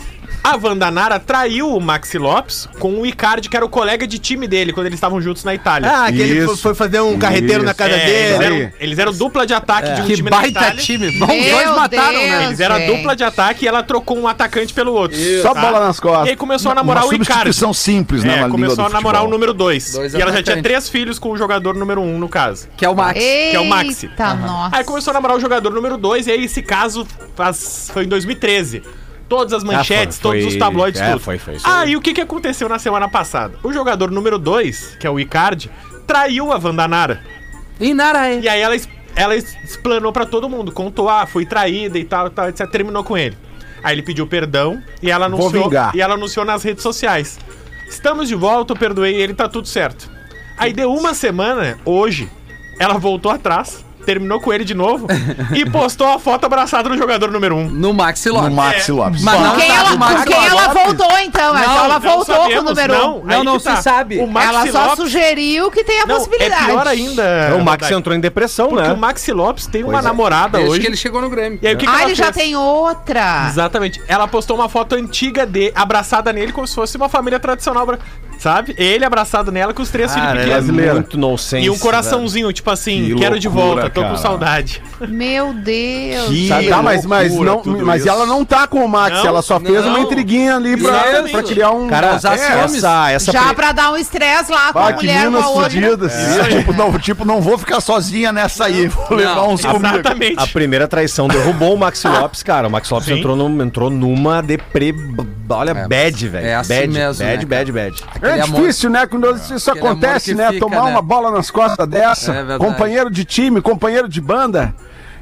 [0.52, 4.18] a Wanda Nara traiu o Maxi Lopes com o Icardi, que era o colega de
[4.18, 5.90] time dele, quando eles estavam juntos na Itália.
[5.90, 6.46] Ah, que ele Isso.
[6.48, 8.44] foi, foi fazer um carreteiro na casa É, eles, dele.
[8.62, 10.82] eram, eles eram dupla de ataque de um Que time na baita Itália.
[10.82, 11.10] time.
[11.18, 12.30] Bom, Meu dois mataram, Deus.
[12.30, 12.44] né?
[12.46, 12.96] Eles eram a Gente.
[12.96, 15.16] dupla de ataque e ela trocou um atacante pelo outro.
[15.42, 15.60] Só tá?
[15.60, 16.28] bola nas E costas.
[16.28, 17.26] aí começou a namorar Uma o Icardi.
[17.26, 19.38] substituição simples, né, É, na língua começou do a namorar o futebol.
[19.40, 19.92] número 2.
[19.92, 20.62] Dois E ela já tinha atacantes.
[20.62, 22.68] três filhos com o jogador número 1, um, no caso.
[22.76, 23.18] Que é o Max.
[23.20, 24.10] Eita, é o Maxi.
[24.18, 24.76] nossa.
[24.76, 28.08] Aí começou a namorar o jogador número 2, e aí esse caso faz- foi em
[28.08, 28.82] 2013.
[29.28, 31.20] Todas as manchetes, Ah, foi- todos os foi- tabloides, é, tudo.
[31.20, 31.96] foi- foi isso aí.
[31.96, 33.58] o que, que aconteceu na semana passada?
[33.62, 35.70] O jogador número 2, que é o Icardi,
[36.06, 37.20] traiu a Vandanara.
[37.80, 38.38] E Naraé.
[38.40, 38.76] E aí ela,
[39.16, 42.70] ela explanou pra todo mundo, contou, ah, fui traída e tal, tal, etc.
[42.70, 43.36] Terminou com ele.
[43.82, 47.38] Aí ele pediu perdão e ela anunciou, e ela anunciou nas redes sociais.
[47.88, 50.10] Estamos de volta, eu perdoei ele, tá tudo certo.
[50.56, 52.28] Aí deu uma semana, hoje,
[52.80, 55.06] ela voltou atrás, terminou com ele de novo
[55.54, 57.58] e postou a foto abraçada no jogador número 1.
[57.60, 57.68] Um.
[57.68, 58.52] No Maxi No Lopes.
[58.54, 59.22] Maxi Lopes.
[59.22, 61.56] Mas não Com quem ela, no Maxi com quem ela voltou, então?
[61.58, 62.96] então ela voltou com o número 1.
[62.96, 63.24] Um.
[63.24, 63.76] Não, aí não que tá.
[63.76, 64.18] se sabe.
[64.18, 66.64] O Maxi Ela só Lopes, sugeriu que tem a não, é possibilidade.
[66.66, 67.22] pior ainda.
[67.54, 68.92] o Max Rodaica, entrou em depressão, Porque né?
[68.94, 70.08] o Maxi Lopes tem uma Pois é.
[70.08, 70.80] namorada Desde hoje.
[70.80, 71.58] que ele chegou no Grêmio.
[71.60, 72.36] E aí o que, que Ah, ela ele já fez?
[72.36, 73.46] tem outra.
[73.48, 74.00] Exatamente.
[74.06, 77.84] Ela postou uma foto antiga de abraçada nele como se fosse uma família tradicional,
[78.38, 78.74] sabe?
[78.78, 80.78] Ele abraçado nela com os três filhos pequenos.
[80.78, 81.64] é muito nonsense.
[81.66, 84.18] E um coraçãozinho, tipo assim, Que quero de loucura, volta, tô com cara.
[84.18, 84.82] saudade.
[85.08, 86.28] Meu Deus.
[86.28, 88.10] Que Tá, tá, mas, mas, não, mas isso.
[88.10, 89.90] ela não tá com o Max, Não, ela só fez não.
[89.90, 91.86] uma intriguinha ali pra, pra criar um.
[91.88, 95.30] Cara, é, essa, essa Já pri- pra dar um estresse lá com Ah, a mulher
[95.30, 95.78] com a outra.
[95.78, 98.86] É, tipo, não, tipo, não vou ficar sozinha nessa aí.
[98.88, 99.86] Vou levar uns comigo.
[99.86, 100.34] Exatamente.
[100.38, 102.68] A primeira traição derrubou o Maxi Lopes, cara.
[102.68, 103.18] O Maxi Lopes Sim.
[103.18, 104.94] entrou, no, entrou numa deprê.
[105.48, 106.46] Olha, É, bad, velho.
[106.46, 108.04] é assim bad, mesmo, bad, né, bad, bad.
[108.26, 109.06] É Aquele amor- difícil, né?
[109.06, 110.48] Quando isso Aquele acontece, né?
[110.48, 110.90] fica, Tomar né?
[110.90, 114.74] uma bola nas costas dessa, É companheiro de time, companheiro de banda.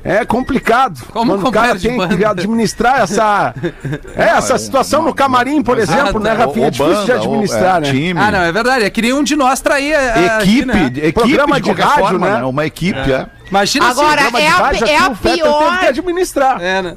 [0.06, 1.00] É complicado.
[1.14, 2.14] Como Quando o cara tem banda?
[2.14, 3.54] que administrar essa,
[4.14, 6.34] é, essa situação no camarim, por exemplo, né.
[6.34, 6.66] Rafinha?
[6.66, 7.90] É difícil de administrar, né?
[7.90, 8.20] Time.
[8.20, 8.84] Ah, não, é verdade.
[8.84, 9.98] É que nenhum de nós traía.
[9.98, 10.86] ah, aqui, Equipe, né?
[10.88, 12.44] equipe Programa de, de rádio, forma, né?
[12.44, 13.26] Uma equipe, é.
[13.48, 14.30] Imagina Agora, assim.
[14.36, 16.60] De é a- rádio, é aqui a pior- teve que administrar.
[16.60, 16.96] É, né?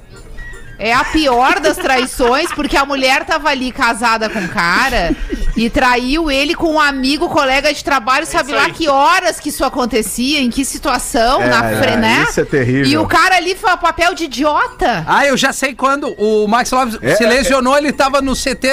[0.79, 5.15] É a pior das traições, porque a mulher tava ali casada com o cara
[5.55, 8.71] E traiu ele com um amigo, colega de trabalho, sabe isso lá aí.
[8.71, 12.25] que horas que isso acontecia, em que situação, É, na frente, é, né?
[12.29, 12.85] isso é terrível.
[12.85, 15.03] E o cara ali foi o papel de idiota.
[15.07, 18.67] Ah, eu já sei quando o Max Lopes É, se lesionou, ele tava no CT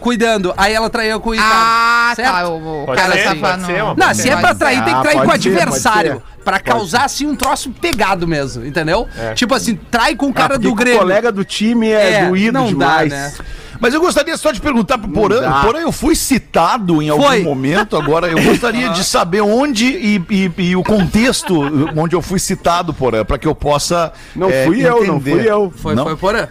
[0.00, 0.52] cuidando.
[0.56, 1.52] Aí ela traiu com o Ricardo.
[1.54, 2.32] Ah, certo?
[2.32, 2.48] tá.
[2.48, 3.66] O, o cara ser, tava no...
[3.66, 6.22] ser, Não, se é pra trair, tem que Ah, trair com o adversário.
[6.44, 9.06] Pra causar, assim, um troço pegado mesmo, entendeu?
[9.34, 10.98] Tipo assim, trai com o cara Ah, porque do o Grêmio.
[11.00, 13.10] colega do time é, É, doído não dá, demais.
[13.12, 13.32] né?
[13.80, 15.40] Mas eu gostaria só de perguntar pro Porã.
[15.40, 15.60] dá.
[15.62, 17.42] Porã, eu fui citado em algum Foi.
[17.42, 18.28] momento agora.
[18.28, 21.60] Eu gostaria de saber onde e, e- e o contexto
[21.96, 24.12] onde eu fui citado, Porã, pra que eu possa.
[24.36, 25.30] Não é, fui eu, não entender.
[25.42, 25.72] fui eu.
[25.76, 26.04] Foi, Não?
[26.04, 26.48] foi porã.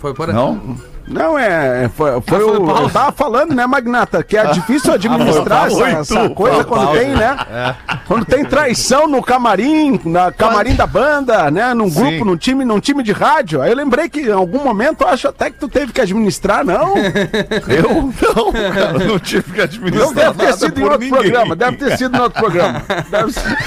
[0.00, 0.32] Foi porã.
[0.32, 0.76] Não?
[1.10, 1.88] Não, é.
[1.96, 2.64] Foi, foi foi o.
[2.64, 2.82] Paulo.
[2.82, 4.22] Eu tava falando, né, Magnata?
[4.22, 7.36] Que é difícil administrar essa, essa coisa quando tem, né?
[8.06, 11.74] Quando tem traição no camarim, na camarim da banda, né?
[11.74, 12.00] Num Sim.
[12.00, 13.62] grupo, num time, num time de rádio.
[13.62, 16.64] Aí eu lembrei que em algum momento eu acho até que tu teve que administrar,
[16.64, 16.94] não?
[17.68, 20.06] Eu não, cara, não tive que administrar.
[20.06, 21.10] Não deve ter nada sido em outro ninguém.
[21.10, 21.56] programa.
[21.56, 22.82] Deve ter sido em outro programa.
[23.10, 23.58] Deve ser.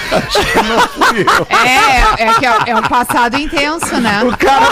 [1.50, 4.24] É, é que é, é um passado intenso, né?
[4.24, 4.68] O cara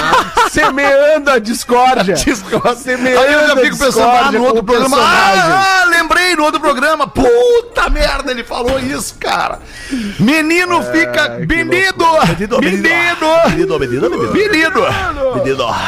[0.50, 2.16] semeando a discórdia.
[2.16, 2.59] Discorda.
[2.59, 2.59] Semeando
[3.18, 4.98] Aí eu já fico pensando, ah, no outro programa.
[5.00, 7.08] Ah, ah, lembrei no outro programa.
[7.08, 9.60] Puta merda, ele falou isso, cara.
[10.20, 11.30] Menino fica.
[11.40, 11.80] Menino!
[12.60, 12.60] Menino!
[13.50, 14.34] Menino, menino, menino.
[14.34, 14.82] Menino!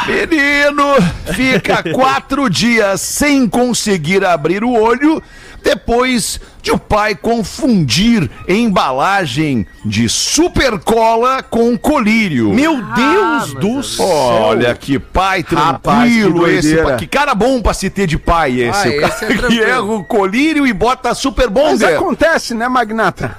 [0.06, 0.94] Menino
[1.34, 5.22] fica quatro dias sem conseguir abrir o olho
[5.62, 12.50] depois de o pai confundir embalagem de super cola com colírio.
[12.52, 14.06] Meu Deus do céu.
[14.06, 16.96] Olha que pai Rapaz, tranquilo que esse.
[16.98, 18.88] Que cara bom pra se ter de pai esse.
[18.88, 21.96] Ah, o cara esse é que erra o colírio e bota super Mas bonder.
[21.96, 23.36] acontece, né, Magnata?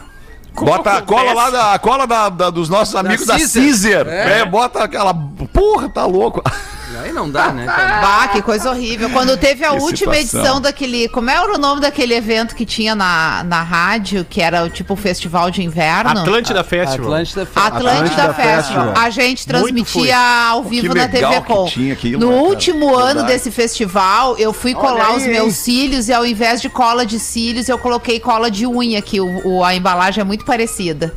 [0.56, 3.64] Bota a cola lá da a cola da, da- dos nossos amigos da Caesar.
[3.64, 4.08] Caesar.
[4.08, 4.40] É.
[4.42, 4.46] É.
[4.46, 5.12] bota aquela.
[5.52, 6.44] Porra, tá louco.
[7.00, 8.02] Aí não dá, né, cara?
[8.04, 9.10] Bah, que coisa horrível.
[9.10, 10.40] Quando teve a Que última situação.
[10.42, 11.08] edição daquele.
[11.10, 14.96] Como era o nome daquele evento que tinha na, na rádio, que era o tipo
[14.96, 16.10] festival de inverno?
[16.12, 17.06] Atlântida Festival.
[17.08, 18.86] Atlântida Atlântida, Atlântida Festival.
[18.88, 18.94] Festival.
[18.98, 20.18] A gente transmitia
[20.50, 21.66] ao vivo Que na TV que Com.
[21.66, 22.48] tinha aquilo, no né, cara?
[22.50, 23.28] último ano Verdade.
[23.28, 25.30] desse festival, eu fui colar aí, os hein?
[25.32, 29.20] meus cílios e ao invés de cola de cílios, eu coloquei cola de unha, que
[29.20, 31.14] o, o- a embalagem é muito parecida.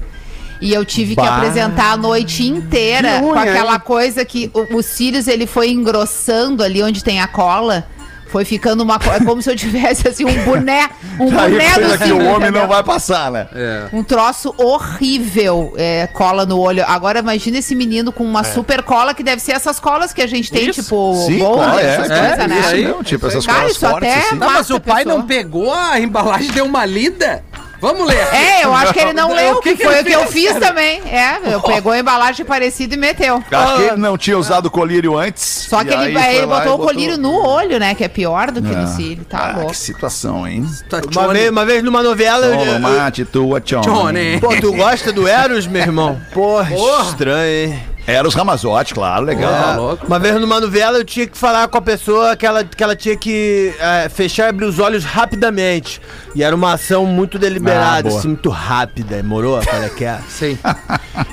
[0.61, 1.37] E eu tive que Bah.
[1.37, 3.81] apresentar a noite inteira Que com aquela hein?
[3.85, 7.87] coisa que o- os cílios ele foi engrossando ali onde tem a cola.
[8.29, 9.23] Foi ficando uma coisa.
[9.23, 10.89] É como se eu tivesse assim um boné.
[11.19, 12.61] Um Aí boné do coisa que o homem entendeu?
[12.63, 13.47] não vai passar, né?
[13.93, 16.85] Um troço horrível, é, cola no olho.
[16.87, 20.27] Agora imagina esse menino com uma super cola, que deve ser essas colas que a
[20.27, 20.83] gente tem, Isso.
[20.83, 22.77] tipo, Sim, Gold, claro, é, essas é, coisas, né?
[22.81, 22.89] isso.
[22.89, 24.37] Não, tipo essas Cara, isso fortes até- assim.
[24.37, 25.19] Não, mas o pai pessoa.
[25.21, 27.43] não pegou a embalagem, deu uma lida.
[27.87, 28.19] Vamos ler.
[28.35, 30.27] É, eu acho que ele não O leu, que que, que foi o que eu
[30.27, 30.67] fiz cara?
[30.67, 31.01] também.
[31.07, 33.43] É, eu pegou a embalagem parecida e meteu.
[33.51, 35.67] Acho que ele não tinha usado colírio antes.
[35.69, 37.95] Só que e ele, ele e botou o colírio no olho, né?
[37.95, 39.25] Que é pior do que no cílio.
[39.25, 39.71] Tá Ah, louco.
[39.71, 40.67] que situação, hein?
[40.91, 42.47] Tá, Uma vez, uma vez numa novela.
[42.47, 43.61] eu- Toma, eu- mate, tua.
[43.61, 44.41] Johnny.
[44.41, 46.21] Pô, tu gosta do Eros, meu irmão?
[46.33, 47.83] Porra, estranho, hein?
[48.07, 49.73] Era os Ramazotti, claro, legal.
[49.73, 50.07] É, louco?
[50.07, 52.95] Uma vez numa novela eu tinha que falar com a pessoa que ela, que ela
[52.95, 56.01] tinha que é, fechar e abrir os olhos rapidamente.
[56.35, 59.21] E era uma ação muito deliberada, Ah, assim, muito rápida.
[59.25, 59.61] Morou?
[59.61, 60.21] É que é?
[60.29, 60.57] Sim.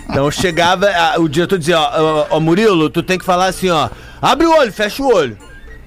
[0.09, 3.45] Então eu chegava, a- o diretor dizia, ó, ó, ó, Murilo, tu tem que falar
[3.47, 5.37] assim, ó, abre o olho, fecha o olho.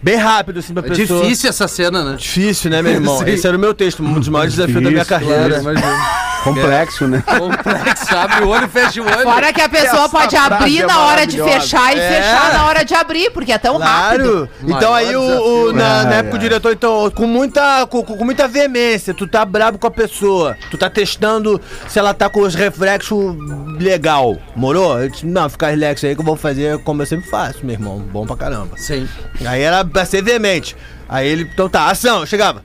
[0.03, 1.23] Bem rápido, assim, pra É pessoa.
[1.23, 2.17] difícil essa cena, né?
[2.17, 3.19] Difícil, né, meu irmão?
[3.19, 3.25] Sim.
[3.31, 5.59] Esse era o meu texto, um dos maiores desafios da minha carreira.
[5.59, 6.26] Imagina.
[6.55, 7.23] Complexo, né?
[7.39, 9.23] Complexo, abre o olho e fecha o olho.
[9.23, 12.09] Fora que a pessoa Essa pode abrir é na hora de fechar e É.
[12.23, 14.49] fechar na hora de abrir, porque é tão rápido.
[14.49, 14.77] Claro.
[14.77, 15.21] Então Maior aí o,
[15.69, 16.11] o- na, né?
[16.11, 19.87] na época o diretor, então, com muita, com, com muita veemência, tu tá brabo com
[19.87, 23.37] a pessoa, tu tá testando se ela tá com os reflexos
[23.79, 24.37] legal.
[24.55, 24.99] Morou?
[25.01, 27.75] Eu disse, não, fica relax aí que eu vou fazer como eu sempre faço, meu
[27.75, 27.99] irmão.
[27.99, 28.77] Bom pra caramba.
[28.77, 29.09] Sim.
[29.45, 30.77] Aí era pra ser veemente.
[31.09, 32.65] Aí ele, então tá, ação, chegava.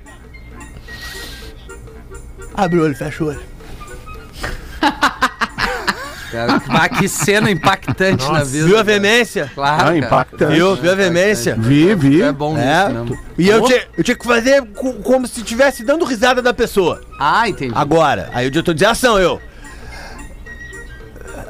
[2.54, 3.41] Abre o olho, fecha o olho.
[6.32, 8.65] Cara, que cena impactante na vida.
[8.65, 9.52] Viu a veemência?
[9.54, 10.54] Claro, Ah, impactante.
[10.54, 10.76] Viu?
[10.76, 11.56] Viu a veemência?
[11.58, 12.22] Vi, vi.
[12.22, 13.20] É bom É, nisso, né?
[13.38, 17.02] e eu tinha, eu tinha que fazer co- como se estivesse dando risada da pessoa.
[17.20, 17.74] Ah, entendi.
[17.76, 19.41] Agora, aí o diretor dizia ação, eu.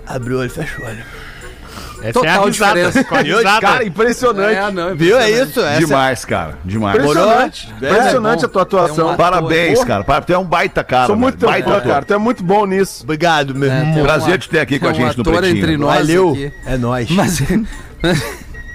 [0.08, 1.04] Abre o olho, fecha o olho.
[2.02, 2.74] Essa Total é a risada.
[2.74, 3.04] diferença.
[3.04, 3.62] Com a risada.
[3.62, 4.56] Cara, impressionante.
[4.58, 5.18] É, não, Viu?
[5.18, 5.50] É impressionante.
[5.52, 5.60] isso?
[5.62, 5.80] Essa...
[5.80, 6.58] Demais, cara.
[6.66, 6.96] Demais.
[6.98, 7.68] Impressionante.
[7.68, 7.90] Morou?
[7.92, 9.12] Impressionante É, a tua é atuação.
[9.12, 10.04] um Parabéns, cara.
[10.04, 11.08] Para- Tu é um baita cara.
[11.08, 11.82] Sou muito baita ator.
[11.92, 12.06] cara.
[12.06, 13.04] Tu é muito bom nisso.
[13.04, 14.04] Obrigado, meu É, irmão.
[14.04, 15.58] Prazer um- te ter aqui com a gente no Pretinho.
[15.58, 16.32] entre nós Valeu.
[16.32, 16.52] aqui.
[16.66, 17.10] É nóis.
[17.12, 17.40] Mas,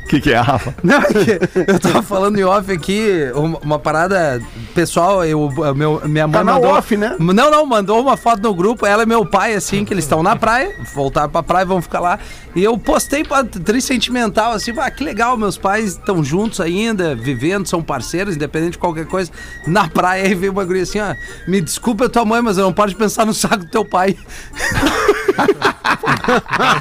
[0.06, 0.72] O que, que é, Rafa?
[0.84, 4.40] Não, é que eu tava falando em off aqui, uma, uma parada
[4.72, 6.78] pessoal, eu, meu, minha mãe Canal mandou...
[6.78, 7.16] off, né?
[7.18, 10.22] Não, não, mandou uma foto no grupo, ela e meu pai, assim, que eles estão
[10.22, 12.20] na praia, voltaram pra praia, vão ficar lá,
[12.54, 17.16] e eu postei pra tri sentimental, assim, ah, que legal, meus pais estão juntos ainda,
[17.16, 19.32] vivendo, são parceiros, independente de qualquer coisa,
[19.66, 21.16] na praia, aí veio uma guria assim, ó,
[21.48, 24.16] me desculpa tua mãe, mas eu não pode pensar no saco do teu pai.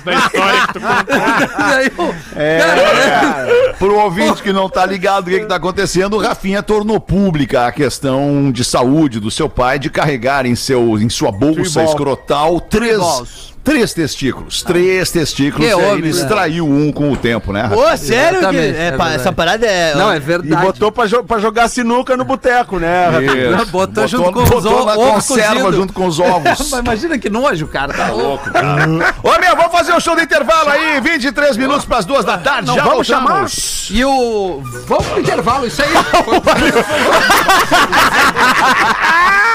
[0.05, 1.21] Da história que tu contou.
[1.57, 6.15] Aí eu, É, cara, Pro ouvinte que não tá ligado o que, que tá acontecendo,
[6.15, 10.97] o Rafinha tornou pública a questão de saúde do seu pai de carregar em, seu,
[10.99, 11.85] em sua bolsa Tribal.
[11.85, 13.54] escrotal três.
[13.65, 14.63] Três testículos.
[14.63, 15.65] Três testículos.
[15.67, 16.09] Que e aí homem, ele né?
[16.21, 17.81] extraiu um com o tempo, né, Rafinha?
[17.89, 18.39] Pô, sério?
[18.49, 19.93] Que, é, é essa parada é.
[19.95, 20.61] não, é E verdade.
[20.63, 23.07] botou pra, jo- pra jogar sinuca no boteco, né?
[23.21, 23.65] Isso.
[23.71, 25.73] Botou junto com botou os o- na ovo conserva cozido.
[25.73, 26.69] junto com os ovos.
[26.71, 27.91] Mas imagina que nojo, cara.
[27.93, 28.45] Tá louco.
[29.23, 32.67] Ô, meu, vamos fazer o show do intervalo aí, 23 minutos pras duas da tarde,
[32.67, 33.89] Não já vamos voltamos.
[33.91, 34.61] E o.
[34.87, 35.89] Vamos pro intervalo, isso aí.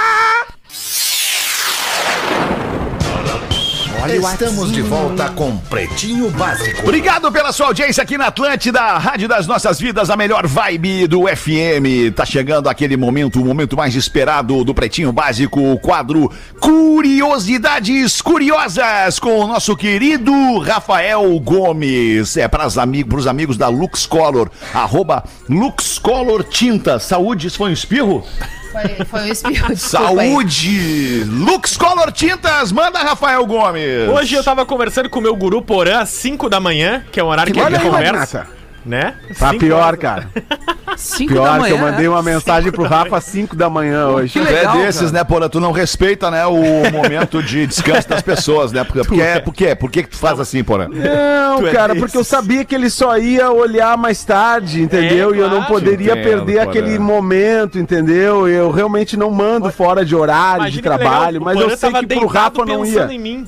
[4.09, 6.83] Estamos de volta com Pretinho Básico.
[6.83, 11.27] Obrigado pela sua audiência aqui na Atlântida, Rádio das Nossas Vidas, a melhor vibe do
[11.27, 12.15] FM.
[12.17, 19.19] Tá chegando aquele momento, o momento mais esperado do Pretinho Básico, o quadro Curiosidades Curiosas
[19.19, 22.39] com o nosso querido Rafael Gomes.
[22.39, 26.99] É para os amigos, amigos da Lux Color, arroba Lux Color Tinta.
[26.99, 28.25] Saúde, isso foi um espirro?
[28.71, 29.67] Foi, foi espirro.
[29.71, 29.77] aí.
[29.77, 31.25] Saúde!
[31.25, 34.09] Lux Color Tintas, manda Rafael Gomes.
[34.09, 37.25] Hoje eu tava conversando com o meu guru Porã às 5 da manhã, que é
[37.25, 38.47] o horário que, Olha ele conversa.
[38.85, 39.15] Né?
[39.39, 40.01] Tá Cinco pior, horas.
[40.01, 40.29] cara.
[40.97, 44.33] Cinco Pior que eu mandei uma mensagem pro Rafa às 5 da manhã hoje.
[44.33, 45.13] que legal, é desses, cara.
[45.13, 45.49] né, Porã?
[45.49, 46.61] Tu não respeita, né, o
[46.93, 48.85] momento de descanso das pessoas, né?
[48.85, 49.75] Porque, porque, é, por quê?
[49.75, 50.89] Por que que tu faz assim, Porã?
[50.89, 52.01] Não, é cara, desses.
[52.01, 55.33] porque eu sabia que ele só ia olhar mais tarde, entendeu?
[55.33, 56.71] É, e eu não poderia Entendo, perder Porã.
[56.71, 58.47] aquele momento, entendeu?
[58.49, 62.27] Eu realmente não mando fora de horário, Imagina de trabalho, mas eu sei que pro
[62.27, 63.17] Rafa não pensando ia.
[63.17, 63.47] em mim.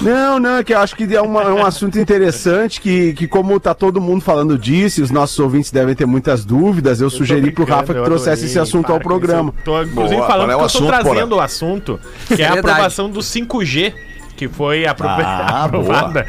[0.00, 3.26] Não, não, é que eu acho que é, uma- é um assunto interessante que, que
[3.26, 7.10] como tá todo mundo falando disso, e os nossos ouvintes devem ter muitas dúvidas, eu,
[7.10, 9.52] sugeri pro Rafa que eu trouxesse adorei, esse assunto para ao programa.
[9.64, 11.36] Tô, inclusive, Boa, falando é que o eu tô assunto, trazendo Porã?
[11.36, 12.70] o assunto, que é a Verdade.
[12.74, 13.92] aprovação do 5G.
[14.34, 16.26] Que foi apro- Ah, aprovada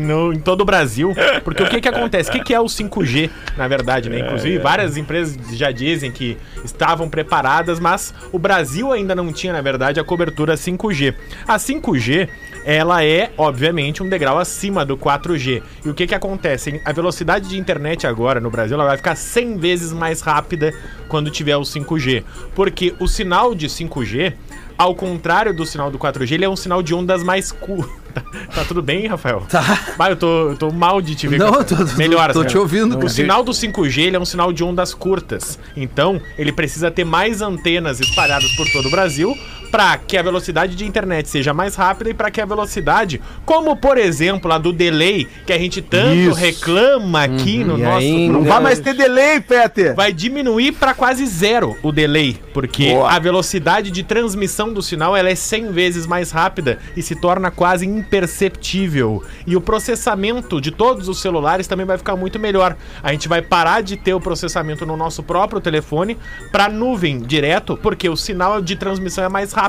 [0.00, 1.14] no- em todo o Brasil.
[1.44, 2.28] Porque o que que acontece?
[2.28, 4.18] O que, que é o 5G, na verdade, né?
[4.20, 9.60] Inclusive, várias empresas já dizem que estavam preparadas, mas o Brasil ainda não tinha, na
[9.60, 11.14] verdade, a cobertura 5G.
[11.46, 12.28] A 5G,
[12.64, 15.62] ela é, obviamente, um degrau acima do 4G.
[15.84, 16.80] E o que que acontece?
[16.84, 20.72] A velocidade de internet agora no Brasil, ela vai ficar 100 vezes mais rápida
[21.08, 22.24] quando tiver o 5G.
[22.54, 24.32] Porque o sinal de 5G,
[24.78, 27.94] ao contrário do sinal do 4G, ele é um sinal de ondas mais curtas.
[28.54, 29.40] Tá tudo bem, Rafael?
[29.50, 29.60] Tá.
[29.98, 31.36] Vai, eu tô, eu tô mal de te ver.
[31.40, 32.50] Não, eu tô- tô- Melhoras, tô cara.
[32.52, 35.58] te ouvindo, O sinal do 5G ele é um sinal de ondas curtas.
[35.76, 39.36] Então, ele precisa ter mais antenas espalhadas por todo o Brasil
[39.74, 43.74] para que a velocidade de internet seja mais rápida e para que a velocidade, como
[43.76, 46.32] por exemplo a do delay, que a gente tanto Isso.
[46.38, 49.92] reclama aqui no e nosso ainda- Não vai mais ter delay, Peter!
[49.96, 53.10] vai diminuir para quase zero o delay, porque Boa.
[53.10, 57.50] a velocidade de transmissão do sinal ela é 100 vezes mais rápida e se torna
[57.50, 59.24] quase imperceptível.
[59.44, 62.76] E o processamento de todos os celulares também vai ficar muito melhor.
[63.02, 66.16] A gente vai parar de ter o processamento no nosso próprio telefone
[66.52, 69.63] para nuvem direto, porque o sinal de transmissão é mais rápido.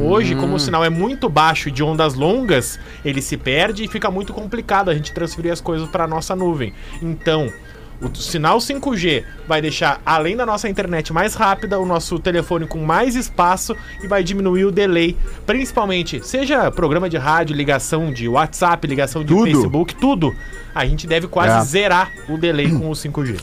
[0.00, 3.88] Hoje, como o sinal é muito baixo e de ondas longas, ele se perde e
[3.88, 6.72] fica muito complicado a gente transferir as coisas para nossa nuvem.
[7.02, 7.52] Então,
[8.00, 12.78] o sinal 5G vai deixar, além da nossa internet mais rápida, o nosso telefone com
[12.84, 15.16] mais espaço e vai diminuir o delay.
[15.46, 19.44] Principalmente, seja programa de rádio, ligação de WhatsApp, ligação de Tudo.
[19.44, 20.34] Facebook, tudo.
[20.74, 21.60] A gente deve quase É.
[21.64, 23.36] zerar o delay com o 5G.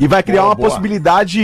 [0.00, 0.68] E vai criar Boa, uma boa.
[0.70, 1.38] possibilidade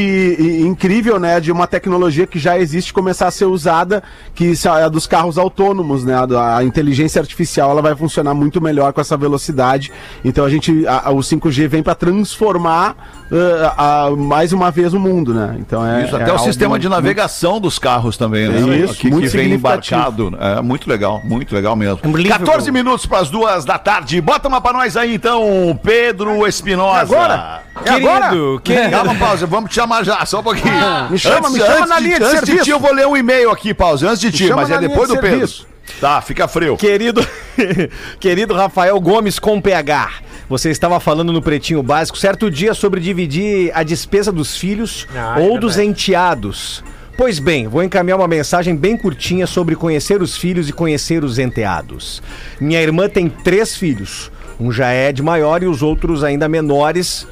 [0.66, 4.02] incrível, né, de uma tecnologia que já existe começar a ser usada,
[4.34, 8.94] que é a dos carros autônomos, né, a, inteligência artificial, ela vai funcionar muito melhor
[8.94, 9.92] com essa velocidade.
[10.24, 14.94] Então a gente, a- a- o 5G vem para transformar uh, a- mais uma vez
[14.94, 15.56] o mundo, né?
[15.58, 18.74] Então é Isso, é até o algo sistema de muito- navegação dos carros também, né?
[18.74, 20.32] É isso, que, muito que vem embarcado.
[20.40, 22.00] É muito legal, muito legal mesmo.
[22.04, 22.44] Unbelievable.
[22.46, 24.20] 14 minutos para as duas da tarde.
[24.20, 27.00] Bota uma para nós aí, então, Pedro Espinosa.
[27.00, 27.62] agora?
[27.84, 28.60] É Querido, agora?
[28.62, 28.90] querido.
[28.90, 30.74] Calma, pausa, vamos te chamar já, só um pouquinho.
[31.10, 32.64] Me chama, me chama na linha de antes de serviço.
[32.64, 35.14] ti, eu vou ler um e-mail aqui, pausa, antes de ti, mas é depois de
[35.16, 35.38] do Pedro.
[35.38, 35.66] serviço.
[36.00, 36.76] Tá, fica frio.
[36.76, 37.24] Querido,
[38.18, 40.08] querido Rafael Gomes com PH,
[40.48, 45.40] você estava falando no Pretinho Básico certo dia sobre dividir a despesa dos filhos Ah,
[45.40, 46.84] é ou dos enteados.
[47.16, 51.38] Pois bem, vou encaminhar uma mensagem bem curtinha sobre conhecer os filhos e conhecer os
[51.38, 52.22] enteados.
[52.60, 54.30] Minha irmã tem três filhos.
[54.60, 57.26] Um já é de maior e os outros ainda menores.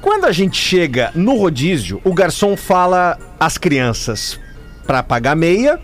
[0.00, 4.40] Quando a gente chega no rodízio, o garçom fala às crianças
[4.86, 5.78] para pagar meia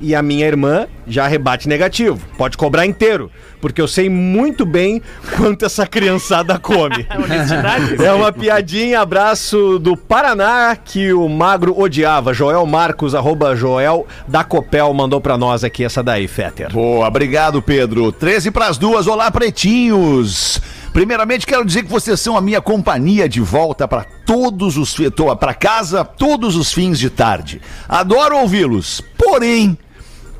[0.00, 2.20] e a minha irmã já rebate negativo.
[2.36, 3.30] Pode cobrar inteiro,
[3.60, 5.00] porque eu sei muito bem
[5.36, 7.06] quanto essa criançada come.
[7.14, 8.04] Honestidade.
[8.04, 12.34] É uma piadinha, abraço do Paraná que o Magro odiava.
[12.34, 16.72] Joel Marcos, arroba Joel da Copel, mandou pra nós aqui essa daí, Fetter.
[16.72, 18.10] Boa, obrigado, Pedro.
[18.12, 19.06] 13 para as duas.
[19.06, 20.60] Olá, pretinhos.
[20.92, 24.96] Primeiramente, quero dizer que vocês são a minha companhia de volta para todos os
[25.38, 27.60] para casa todos os fins de tarde.
[27.86, 29.02] Adoro ouvi-los.
[29.18, 29.76] Porém,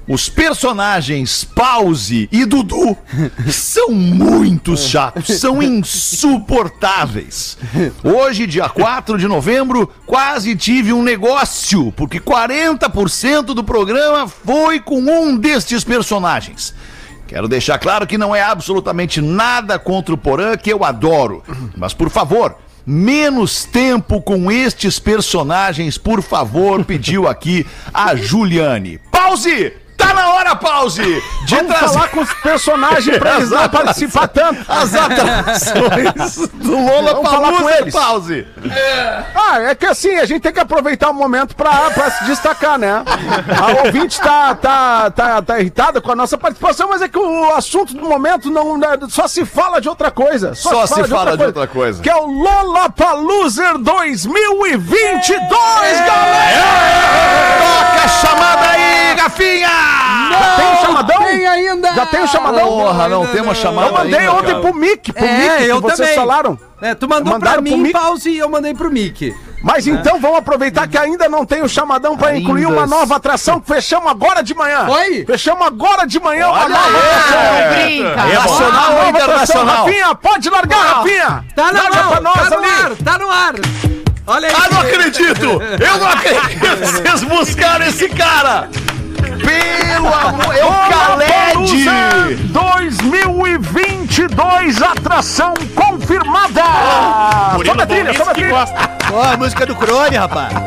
[0.09, 2.97] os personagens Pause e Dudu
[3.51, 7.59] são muito chatos, são insuportáveis.
[8.05, 15.01] Hoje, dia 4 de novembro, quase tive um negócio, porque 40% do programa foi com
[15.01, 16.75] um destes personagens.
[17.27, 21.43] Quero deixar claro que não é absolutamente nada contra o Porã, que eu adoro.
[21.77, 29.01] Mas, por favor, menos tempo com estes personagens, por favor, pediu aqui a Juliane.
[29.11, 29.86] Pause!
[30.17, 31.23] Na hora, pause!
[31.45, 34.65] De Vamos trazer falar com os personagens pra eles não participar tanto.
[34.67, 37.95] as atrações do Lola Vamos falar com eles.
[37.95, 38.47] pause.
[39.35, 42.79] Ah, é que assim, a gente tem que aproveitar o momento pra, pra se destacar,
[42.79, 43.05] né?
[43.61, 47.55] A ouvinte tá, tá, tá, tá irritada com a nossa participação, mas é que o
[47.55, 50.55] assunto do momento não, né, só se fala de outra coisa.
[50.55, 52.03] Só se fala de outra coisa.
[52.03, 55.41] Que é o Lollapalooza 2022,
[56.01, 56.65] galera!
[57.61, 60.06] Toca a chamada aí, Gafinha!
[60.31, 61.19] Já tem o chamadão?
[61.25, 61.95] Tem ainda!
[61.95, 62.67] Já tem o chamadão?
[62.69, 64.61] Porra, não tem uma chamada Eu mandei ainda, ontem cara.
[64.61, 66.15] pro Mick, pro É, Mick, que eu vocês também.
[66.15, 66.59] falaram.
[66.81, 69.35] É, tu mandou Mandaram pra pro mim, pause, e eu mandei pro Mickey.
[69.63, 73.59] Mas então vamos aproveitar que ainda não tem o chamadão pra incluir uma nova atração
[73.61, 74.87] que fechamos agora de manhã.
[74.89, 75.25] Oi?
[75.27, 76.97] Fechamos agora de manhã uma Olha nova aí.
[76.97, 77.43] atração.
[77.43, 78.21] Não brinca.
[78.21, 79.87] É nacional ou internacional?
[79.87, 81.45] Rafinha, pode largar, Rafinha.
[81.57, 82.67] Tá na Larga mão, pra nós tá no ali.
[82.67, 83.55] ar, tá no ar.
[84.29, 84.55] Olha aí.
[84.55, 85.45] Ah, não acredito!
[85.81, 86.77] Eu não acredito!
[86.85, 88.69] Vocês buscaram esse cara!
[89.17, 90.55] Pelo amor...
[90.55, 90.87] É o!
[91.57, 96.63] Lollapalooza 2022, atração confirmada.
[97.65, 98.55] Sobe a trilha, sobe a trilha.
[99.13, 100.53] Ó, a música do Crone, rapaz.
[100.53, 100.59] Pô,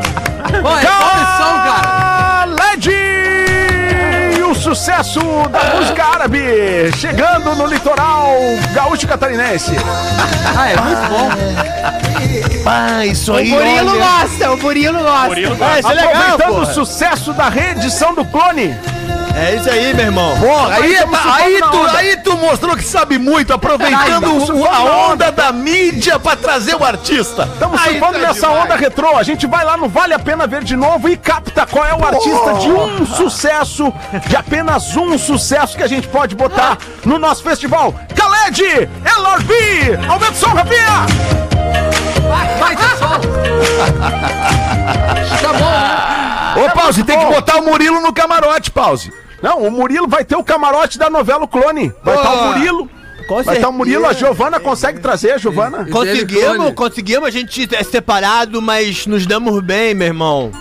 [0.77, 1.98] é condição, cara.
[4.69, 8.35] O sucesso da música árabe chegando no litoral
[8.71, 9.71] gaúcho catarinense.
[10.55, 11.29] Ah, é muito bom.
[12.69, 14.05] Ah, isso O aí, Murilo olha.
[14.05, 15.27] gosta, o Murilo gosta.
[15.27, 16.61] Murilo Ah, isso é legal, Aproveitando pô.
[16.61, 18.77] o sucesso da reedição do clone.
[19.41, 20.37] É isso aí, meu irmão.
[20.39, 25.07] Porra, aí, tá- aí, tu, aí tu mostrou que sabe muito, aproveitando estamos o- a
[25.11, 27.47] onda da mídia pra trazer o artista.
[27.53, 28.63] Estamos Aí surfando tá nessa demais.
[28.65, 29.15] onda retrô.
[29.17, 31.93] A gente vai lá no Vale a Pena Ver de novo e capta qual é
[31.95, 33.93] o artista de um sucesso,
[34.27, 37.93] de apenas um sucesso que a gente pode botar no nosso festival.
[38.15, 38.61] Khaled,
[39.05, 41.05] LRB, aumenta o som, Rafinha!
[42.59, 43.19] Vai, tá só.
[45.41, 46.65] Tá bom, né?
[46.65, 49.11] Ô, Pause, tem que botar o Murilo no camarote, Pause.
[49.41, 51.91] Não, o Murilo vai ter o camarote da novela O Clone.
[52.03, 52.89] Vai estar o Murilo.
[53.27, 54.13] Com Vai estar o Murilo, a.
[54.13, 55.85] Giovana consegue trazer a Giovana?
[55.91, 60.51] Conseguimos, conseguimos, a gente é separado, mas nos damos bem, meu irmão.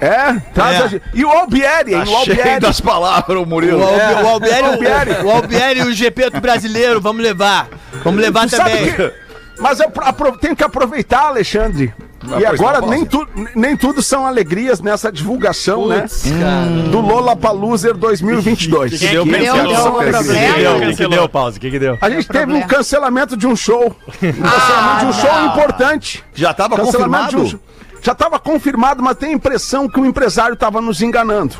[0.00, 0.82] É, traz É.
[0.84, 2.04] a Gi- E o Albieri, hein?
[2.04, 2.42] Tá o Albieri.
[2.42, 3.82] cheio das palavras, o O, Murilo.
[3.82, 5.10] Albi, o Albieri, Albieri.
[5.10, 7.66] o, o Albieri e o GP do brasileiro, vamos levar.
[8.04, 8.92] Vamos levar Tu sabe também.
[8.94, 9.12] que-
[9.58, 11.92] Mas eu apro- tenho que aproveitar, Alexandre.
[12.38, 16.00] E agora não, nem, tu, nem tudo são alegrias nessa divulgação, né?
[16.02, 16.66] Putz, cara.
[16.90, 18.98] Do Lola Paluser 2022.
[18.98, 19.66] Que deu, Deu, cancelou.
[19.68, 20.26] deu São um alegrias.
[20.26, 20.56] problema.
[20.58, 21.10] Deu, que cancelou.
[21.12, 21.58] deu, pause?
[21.58, 21.98] O que, que deu?
[22.00, 23.96] A gente teve um cancelamento de um show.
[24.22, 26.24] Um cancelamento de um show importante.
[26.34, 27.48] Já tava Cancelamento de um confirmado?
[27.50, 27.60] show.
[28.02, 31.54] Já estava confirmado, mas tem a impressão que o empresário estava nos enganando.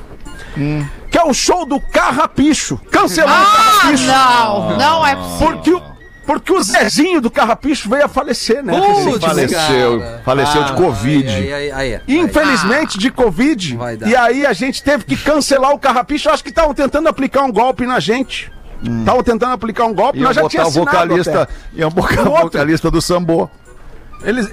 [1.11, 2.79] Que é o show do Carrapicho.
[2.91, 4.05] Cancelado o Ah, Carrapicho.
[4.07, 5.47] não, não é possível.
[5.49, 5.83] Porque o,
[6.29, 8.79] porque o Zezinho do Carrapicho veio a falecer, né?
[8.79, 9.99] Putz, Faleceu.
[9.99, 10.22] cara.
[10.22, 11.26] Faleceu de Covid.
[11.26, 12.01] Aí, aí, aí, aí.
[12.07, 13.74] Infelizmente, de Covid.
[13.79, 14.07] Vai dar.
[14.07, 16.29] E aí a gente teve que cancelar o Carrapicho.
[16.29, 18.53] Eu acho que estavam tentando aplicar um golpe na gente.
[18.83, 20.18] Estavam tentando aplicar um golpe.
[20.18, 23.49] Iam Nós já botar tínhamos o vocalista, iam botar o vocalista do Sambô.
[24.22, 24.51] Eles.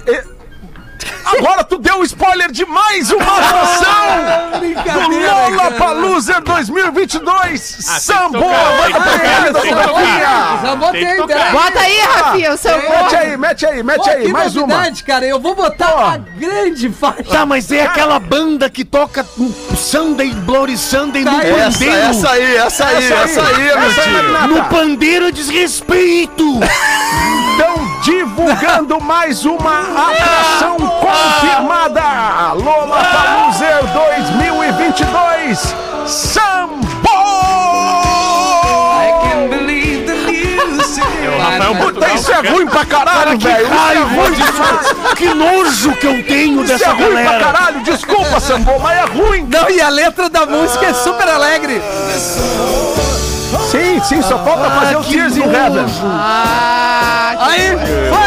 [1.26, 7.60] Agora tu deu spoiler de mais uma atração do Lola Paluser 2022.
[8.00, 8.38] Sambo!
[8.38, 11.26] Tem que botei, tocar.
[11.26, 11.52] peraí.
[11.52, 14.66] Bota aí, Rafinha, o seu Mete aí, mete aí, mete aí, mais uma.
[14.66, 15.26] novidade, cara.
[15.26, 16.04] Eu vou botar Ó.
[16.10, 17.24] a grande faixa.
[17.24, 21.44] Tá, mas é aquela banda que toca um Sunday, Bloody Sunday no Tá.
[21.44, 21.96] Essa, pandeiro.
[21.96, 24.12] essa aí, essa aí, essa aí, Essa aí, Miltinho.
[24.22, 24.46] Magnata.
[24.46, 26.60] No pandeiro desrespeito.
[27.52, 27.75] Estão
[28.36, 32.52] divulgando mais uma atração confirmada.
[32.52, 35.74] Lola Paluser 2022.
[36.06, 36.86] Sambo!
[41.26, 43.66] O Rafael é um Puta, isso é ruim pra caralho, que velho.
[43.66, 45.14] Isso é ruim disso.
[45.16, 47.44] Que nojo que eu tenho Isso é dessa ruim pra galera.
[47.44, 47.82] caralho.
[47.82, 49.48] Desculpa, Sambô, mas é ruim.
[49.50, 51.82] Não, e a letra da música é super alegre.
[53.70, 55.86] Sim, sim, só falta fazer o Tears in Heaven.
[57.38, 57.76] Aí,
[58.10, 58.25] vai,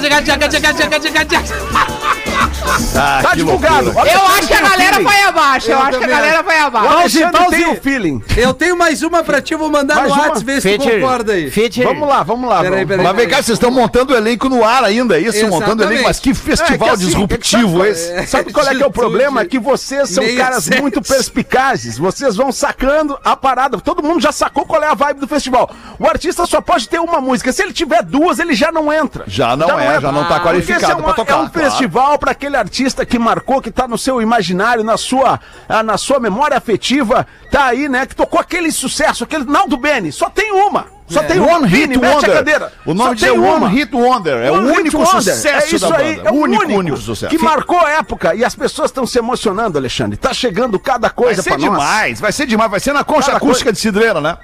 [0.00, 2.65] gotcha, gotcha, gotcha, gotcha, gotcha, gotcha.
[2.96, 3.84] Ah, Tá divulgado.
[3.86, 4.10] loucura.
[4.12, 5.70] Eu acho que a galera vai abaixo.
[5.70, 6.44] Eu Eu acho que a galera acho.
[6.44, 6.88] vai abaixo.
[6.96, 7.78] Alexandre Pause, tem pause.
[7.78, 8.22] o feeling.
[8.36, 10.18] Eu tenho mais uma pra ti, vou mandar Mais no?
[10.18, 11.50] WhatsApp, ver se tu concorda aí.
[11.50, 11.84] Feature.
[11.86, 12.60] Vamos lá, vamos lá.
[12.62, 13.04] Peraí, peraí.
[13.06, 15.30] Mas vem cá, vocês estão montando o elenco no ar ainda, é isso?
[15.38, 15.60] Exatamente.
[15.60, 18.08] Montando o elenco, mas que festival É, que assim, disruptivo é que esse.
[18.08, 19.40] sabe- Sabe qual é que é o problema?
[19.40, 20.80] É que vocês são caras sete.
[20.80, 21.98] muito perspicazes.
[21.98, 23.78] Vocês vão sacando a parada.
[23.80, 25.70] Todo mundo já sacou qual é a vibe do festival.
[25.98, 27.52] O artista só pode ter uma música.
[27.52, 29.24] Se ele tiver duas, ele já não entra.
[29.26, 31.48] Já não é, já não tá Porque esse qualificado é, uma- pra tocar, É um
[31.48, 31.70] claro.
[31.70, 32.65] festival pra aquele artista
[33.06, 37.26] que marcou, que tá no seu imaginário, na sua, ah, na sua memória afetiva.
[37.50, 38.06] Tá aí, né?
[38.06, 40.12] Que tocou aquele sucesso, aquele Naldo Bene.
[40.12, 40.86] Só tem uma.
[41.08, 41.58] Só tem uma.
[41.58, 42.32] One Vini, Hit Wonder.
[42.32, 42.72] cadeira.
[42.84, 43.66] O nome disso é tem uma.
[43.66, 44.36] One Hit Wonder.
[44.44, 46.28] É o One único sucesso é isso da aí, banda.
[46.28, 47.36] É o único, único, único sucesso.
[47.36, 50.16] Que marcou a época e as pessoas estão se emocionando, Alexandre.
[50.16, 51.70] Tá chegando cada Vai coisa ser pra nós.
[51.70, 52.70] demais, vai ser demais.
[52.70, 54.36] Vai ser na concha Cada acústica de Cidreira, né?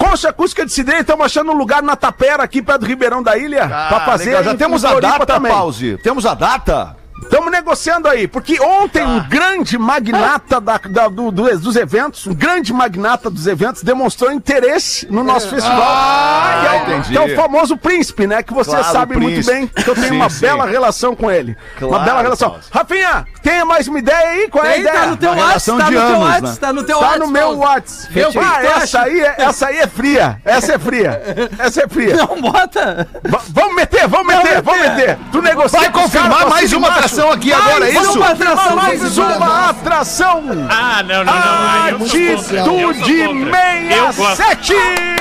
[0.00, 3.36] Concha Acústica de Cidreira, estamos achando um lugar na Tapera, aqui perto do Ribeirão da
[3.36, 4.30] Ilha, pra fazer.
[4.30, 4.44] Ah, legal.
[4.44, 5.52] Já em temos a data, também.
[5.52, 5.98] Pause.
[6.02, 6.96] Temos a data?
[7.22, 9.08] Estamos negociando aí, porque ontem Tá.
[9.08, 14.32] um grande magnata da- da- do- do- dos eventos, um grande magnata dos eventos, demonstrou
[14.32, 15.80] interesse no nosso festival.
[15.82, 17.08] Ah, que, é o, entendi.
[17.10, 18.42] que é o famoso príncipe, né?
[18.42, 20.40] Que vocês Claro, sabem muito bem, que eu tenho Sim, uma sim.
[20.40, 21.56] bela relação com ele.
[21.80, 22.50] uma Claro, bela relação.
[22.50, 22.64] Paulo.
[22.70, 24.48] Rafinha, tenha mais uma ideia aí?
[24.48, 24.98] Qual é a Aí ideia?
[25.00, 26.56] tá no teu Uma relação WhatsApp, tá de no teu anos, WhatsApp, né?
[26.60, 27.20] tá no teu Tá WhatsApp.
[27.26, 27.58] no meu.
[27.58, 28.12] WhatsApp.
[28.14, 30.40] Que Ah, essa aí, é, essa aí é fria.
[30.44, 31.22] Essa é fria.
[31.58, 32.16] Essa é fria.
[32.16, 33.06] Não, bota.
[33.28, 35.18] Va- vamos meter, vamos meter, vamos meter.
[35.30, 36.88] Tu negocia Vai confirmar mais você uma.
[37.10, 38.16] Atração aqui agora, é Mais isso?
[38.18, 40.44] uma atração, mais uma atração.
[40.70, 42.06] Ah, não, não, não.
[42.06, 43.94] Atitude contra.
[43.94, 44.36] Eu gosto.
[44.36, 45.20] 67.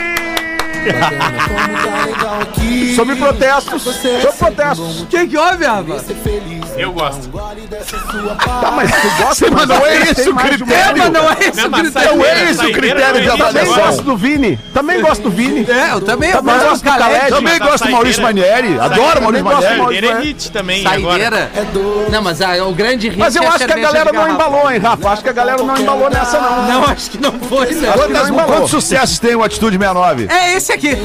[2.96, 5.02] Sobre protestos, sobre protestos.
[5.02, 6.00] O que houve, Rafa?
[6.80, 7.30] Eu gosto.
[7.30, 10.66] Tá, mas tu gosta, Mas não é esse o critério.
[10.98, 12.16] Mas não é esse Não, o critério.
[12.16, 13.86] Não é esse o critério de existe Também avaliação.
[13.86, 14.60] gosto do Vini.
[14.74, 15.66] Também gosto do Vini.
[15.70, 16.32] É, eu também.
[16.32, 17.20] Também gosto gosto do Caled.
[17.20, 17.30] Caled.
[17.30, 18.80] Também gosto do Maurício Manieri.
[18.80, 19.78] Adoro Maurício gosto Manieri.
[19.78, 20.84] Maurício Saideira é hit também.
[20.84, 21.52] Saideira?
[22.12, 24.72] Não, mas ah, o grande hit Mas eu é acho que a galera não embalou,
[24.72, 25.10] hein, Rafa?
[25.10, 26.68] Acho que a galera não embalou nessa, não.
[26.68, 27.92] Não, acho que não foi, né?
[28.46, 30.28] Quantos sucessos tem o Atitude 69?
[30.30, 30.98] É esse aqui.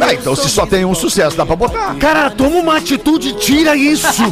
[0.00, 1.94] Ah, então se só tem um sucesso, dá pra botar.
[1.96, 4.22] Cara, toma uma atitude, tira isso.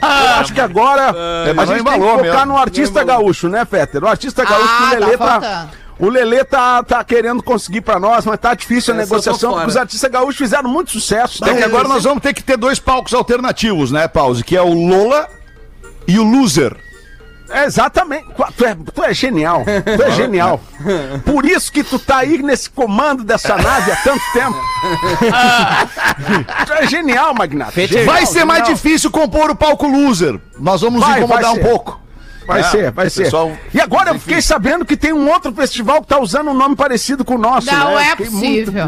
[0.00, 2.46] Eu acho que agora É, a gente tem que focar mesmo.
[2.46, 4.04] no artista gaúcho, né, Fetter?
[4.04, 5.68] O artista gaúcho Ah, que o tá Lelê tá.
[5.98, 9.68] O Lelê tá, tá querendo conseguir pra nós, mas tá difícil a Essa negociação, porque
[9.68, 11.42] os artistas gaúchos fizeram muito sucesso.
[11.44, 11.66] É que tá?
[11.66, 14.44] agora nós vamos ter que ter dois palcos alternativos, né, Pause?
[14.44, 15.26] Que é o Lola
[16.06, 16.76] e o Loser.
[17.64, 18.26] Exatamente.
[18.56, 19.64] Tu é, tu é genial.
[19.64, 20.60] Tu é genial.
[21.24, 24.56] Por isso que tu tá aí nesse comando dessa nave há tanto tempo.
[26.66, 27.86] tu é genial, Magnata.
[27.86, 28.74] Genial, Vai ser mais genial.
[28.74, 30.40] difícil compor o palco Loser.
[30.58, 32.00] Nós vamos Vai, incomodar vai um pouco.
[32.46, 33.24] Vai É, ser, vai ser.
[33.24, 36.54] pessoal- E agora eu fiquei sabendo que tem um outro festival que tá usando um
[36.54, 37.66] nome parecido com o nosso.
[37.72, 38.02] Não né?
[38.02, 38.86] é Fiquei muito- possível.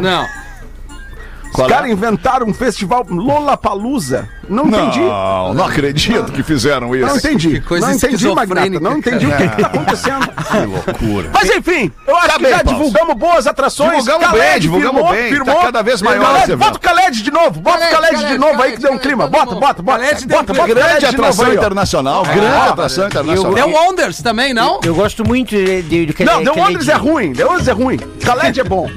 [1.49, 1.51] Não.
[1.51, 1.71] Os Qual é?
[1.73, 4.29] caras inventaram um festival Lollapalooza.
[4.47, 4.99] Não entendi.
[4.99, 7.05] Não, não acredito que fizeram isso.
[7.05, 7.49] Não entendi.
[7.51, 8.79] Que coisa não entendi, Magnata.
[8.79, 10.29] Não entendi o que, que tá acontecendo.
[10.49, 11.29] Que loucura.
[11.31, 12.79] Mas enfim, eu acho Tá que bem, já Paulo.
[12.79, 14.03] divulgamos boas atrações.
[14.03, 15.43] Divulgamos bem, divulgamos bem.
[15.43, 16.57] Tá cada vez maior evento.
[16.57, 17.59] Bota o Caled de novo.
[17.59, 19.23] Bota o Caled, Caled de Caled, novo aí Caled, que deu um Caled, clima.
[19.29, 19.99] todo Bota, bota, bota.
[20.03, 22.23] Caled deu Bota, bota Grande Caled atração internacional.
[22.23, 23.53] Grande atração internacional.
[23.53, 24.79] Deu Wonders também, não?
[24.83, 27.33] Eu gosto muito do Não, Khaled- The Wonders é ruim.
[27.33, 27.97] The Wonders é ruim.
[28.25, 28.89] Caled é bom.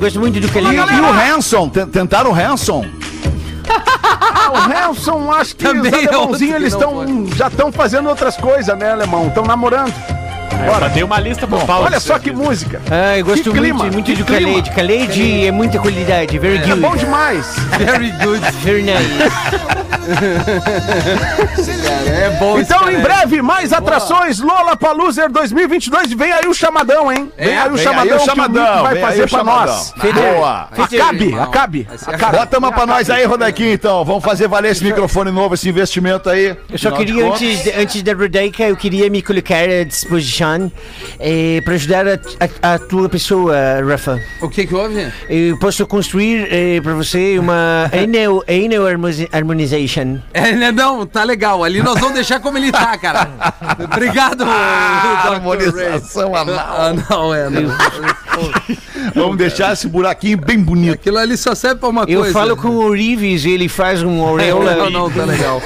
[0.00, 0.76] Gosto, muito do Khaled.
[0.76, 1.68] e o Hanson?
[1.92, 2.84] Ten- Tentaram o Hanson?
[3.68, 4.56] Ah, o
[4.90, 8.76] Hanson, acho que Também os é alemãozinhos, que eles estão já estão fazendo outras coisas,
[8.78, 9.28] né, alemão?
[9.28, 9.92] Estão namorando.
[10.66, 10.88] Bora.
[10.90, 11.86] Dei uma lista pro Paulo.
[11.86, 12.80] Olha só que música.
[12.90, 14.48] Ah, eu gosto Que clima, muito, muito que do clima.
[14.52, 14.70] Khaled.
[14.70, 16.80] Khaled é muita qualidade, very É good.
[16.80, 17.46] bom demais.
[17.78, 18.40] Very good.
[18.62, 19.81] Very nice.
[22.06, 24.40] É bom Então, cara em breve, mais atrações.
[24.40, 26.12] Lola Paluser 2022.
[26.12, 27.30] Vem aí o chamadão, hein?
[27.38, 28.30] Vem aí o vem chamadão, aí o que
[28.78, 29.66] o vai vem aí fazer o pra chamadão.
[29.74, 29.94] nós.
[30.12, 30.68] Boa.
[30.78, 31.88] Acabe, acabe.
[32.32, 34.04] Bota uma pra nós aí, Rodaquinho, então.
[34.04, 36.56] Vamos fazer valer esse microfone novo, esse investimento aí.
[36.70, 40.70] Eu só queria, antes, antes da Rodaica, eu queria me colocar à disposição
[41.20, 42.12] eh, para ajudar a,
[42.62, 43.54] a- a tua pessoa,
[43.88, 44.20] Rafa.
[44.40, 45.10] O que que houve?
[45.28, 49.28] Eu posso construir eh, para você uma anal, anal harmoni-
[49.82, 50.18] harmonization.
[50.32, 51.62] É, né, não, tá legal.
[51.64, 53.28] Ali nós vamos deixar como ele tá, cara.
[53.92, 56.56] Obrigado, Ah, harmonização anal.
[56.58, 57.62] Ah, não, é, não.
[59.14, 60.94] Vamos deixar esse buraquinho bem bonito.
[60.94, 62.32] Aquilo ali só serve pra uma Eu coisa.
[62.32, 64.74] falo com o Rives e ele faz um aureola.
[64.76, 65.60] Não, não, tá legal.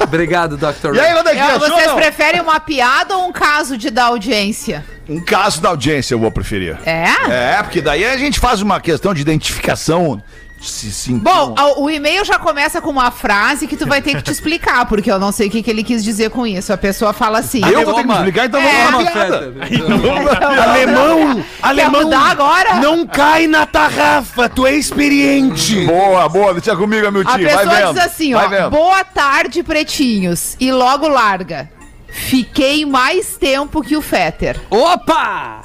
[0.00, 0.94] Obrigado, Dr.
[0.94, 1.96] E aí, Eu- achou vocês não?
[1.96, 4.84] preferem uma piada ou um caso de dar audiência?
[5.08, 6.76] Um caso da audiência eu vou preferir.
[6.84, 7.04] É?
[7.30, 10.20] É, porque daí a gente faz uma questão de identificação.
[10.60, 14.16] Se, se Bom, a- o e-mail já começa com uma frase que tu vai ter
[14.16, 16.72] que te explicar, porque eu não sei o que, que ele quis dizer com isso.
[16.72, 17.60] A pessoa fala assim.
[17.64, 19.52] eu vou ter que me explicar, então É, vamos lá, Fetter.
[19.52, 20.62] piada.
[20.62, 22.74] Alemão, alemão, mudar agora?
[22.80, 25.84] não cai na tarrafa, tu é experiente.
[25.86, 27.48] Boa, boa, deixa comigo, A Miltinho.
[27.50, 27.94] Vai pessoa vendo.
[27.94, 28.70] diz assim, vai ó, vendo.
[28.70, 31.70] boa tarde, pretinhos, e logo larga.
[32.08, 34.58] Fiquei mais tempo que o Fetter.
[34.70, 35.60] Opa!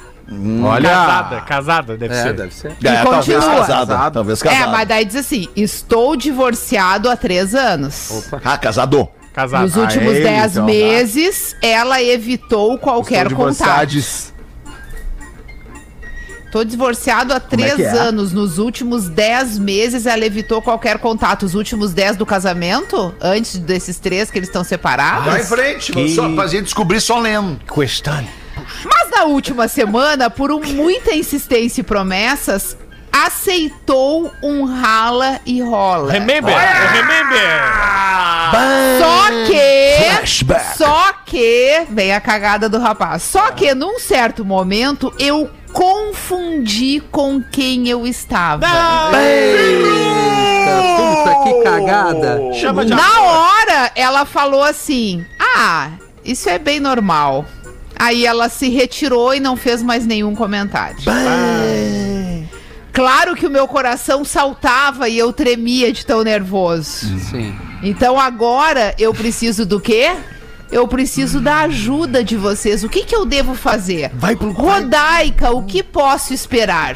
[0.64, 0.88] Olha.
[0.88, 2.32] Casada, casada, deve É, ser.
[2.32, 2.72] deve ser.
[2.82, 3.60] É, talvez continua.
[3.66, 4.10] casada.
[4.10, 4.66] Talvez É, casada.
[4.72, 8.30] mas daí diz assim, estou divorciado há três anos.
[8.44, 9.08] Ah, casado.
[9.34, 9.64] Casada.
[9.64, 13.96] Nos últimos ele, dez então, meses, ela evitou qualquer Estou contato.
[16.52, 17.88] Tô divorciado há três que é?
[17.98, 18.32] anos.
[18.32, 21.42] Nos últimos dez meses, ela evitou qualquer contato.
[21.44, 25.24] Os últimos dez do casamento, antes desses três que eles estão separados.
[25.32, 27.60] Vai em frente, só pra gente descobrir só lendo.
[27.66, 28.24] Questão.
[28.84, 32.76] Mas na última semana, por um- muita insistência e promessas,
[33.12, 36.12] aceitou um rala e rola.
[36.12, 36.54] Remember,
[36.92, 37.60] remember.
[39.00, 40.04] Só que.
[40.04, 40.76] Flashback.
[40.78, 41.86] Só que.
[41.90, 43.22] Vem a cagada do rapaz.
[43.22, 48.66] Só que num certo momento eu confundi com quem eu estava.
[49.12, 52.40] Eita, puta que cagada.
[52.54, 55.24] Chama de Na hora, ela falou assim:
[55.56, 55.90] Ah,
[56.24, 57.44] isso é bem normal.
[57.96, 60.96] Aí ela se retirou e não fez mais nenhum comentário.
[62.92, 67.18] Claro que o meu coração saltava e eu tremia de tão nervoso.
[67.18, 67.54] Sim.
[67.82, 70.12] Então agora eu preciso do quê?
[70.70, 72.82] Eu preciso da ajuda de vocês.
[72.84, 74.10] O que, que eu devo fazer?
[74.14, 76.94] Vai pro Rodaica, o que posso esperar?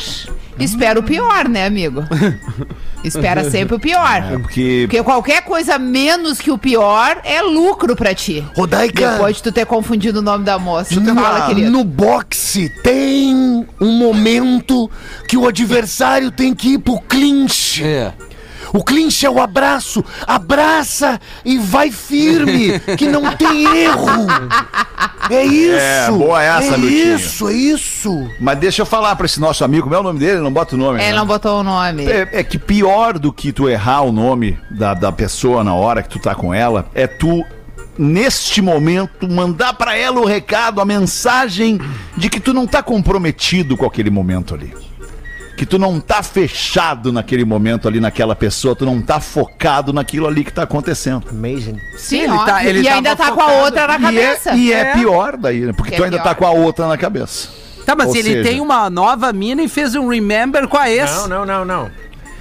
[0.59, 2.03] Espero o pior, né, amigo?
[3.05, 4.23] Espera sempre o pior.
[4.43, 8.45] Porque Porque qualquer coisa menos que o pior é lucro pra ti.
[8.57, 10.99] Rodaica, Depois de tu ter confundido o nome da moça.
[10.99, 11.71] no, Fala, querido.
[11.71, 14.91] no boxe tem um momento
[15.29, 17.83] que o adversário tem que ir pro clinch.
[17.85, 18.13] É.
[18.73, 20.05] O clinch é o abraço.
[20.27, 24.27] Abraça e vai firme, que não tem erro.
[25.31, 25.77] É isso.
[25.79, 27.17] É, boa essa, é Miltinho.
[27.17, 28.31] isso, é isso.
[28.41, 30.41] Mas deixa eu falar pra esse nosso amigo, como é o nome dele?
[30.41, 31.01] Não bota o nome.
[31.01, 31.17] Ele né?
[31.17, 32.07] não botou o nome.
[32.07, 36.03] É, é que pior do que tu errar o nome da, da pessoa na hora
[36.03, 37.45] que tu tá com ela, é tu,
[37.99, 41.79] neste momento, mandar pra ela o recado, a mensagem
[42.17, 44.73] de que tu não tá comprometido com aquele momento ali.
[45.59, 50.29] Que tu não tá fechado naquele momento ali, naquela pessoa, tu não tá focado naquilo
[50.29, 51.25] ali que tá acontecendo.
[51.29, 51.77] Amazing.
[51.97, 53.65] Sim, ele ó, tá- ele e ainda tá com a focado.
[53.65, 54.51] outra na E cabeça.
[54.51, 54.93] é, e é É.
[54.95, 55.73] pior daí, né?
[55.77, 56.29] Porque Que tu é ainda pior.
[56.29, 57.49] tá com a outra na cabeça.
[57.85, 60.89] Tá, mas Ou ele seja- tem uma nova mina e fez um remember com a
[60.89, 61.11] ex.
[61.11, 61.91] Não, não, não, não.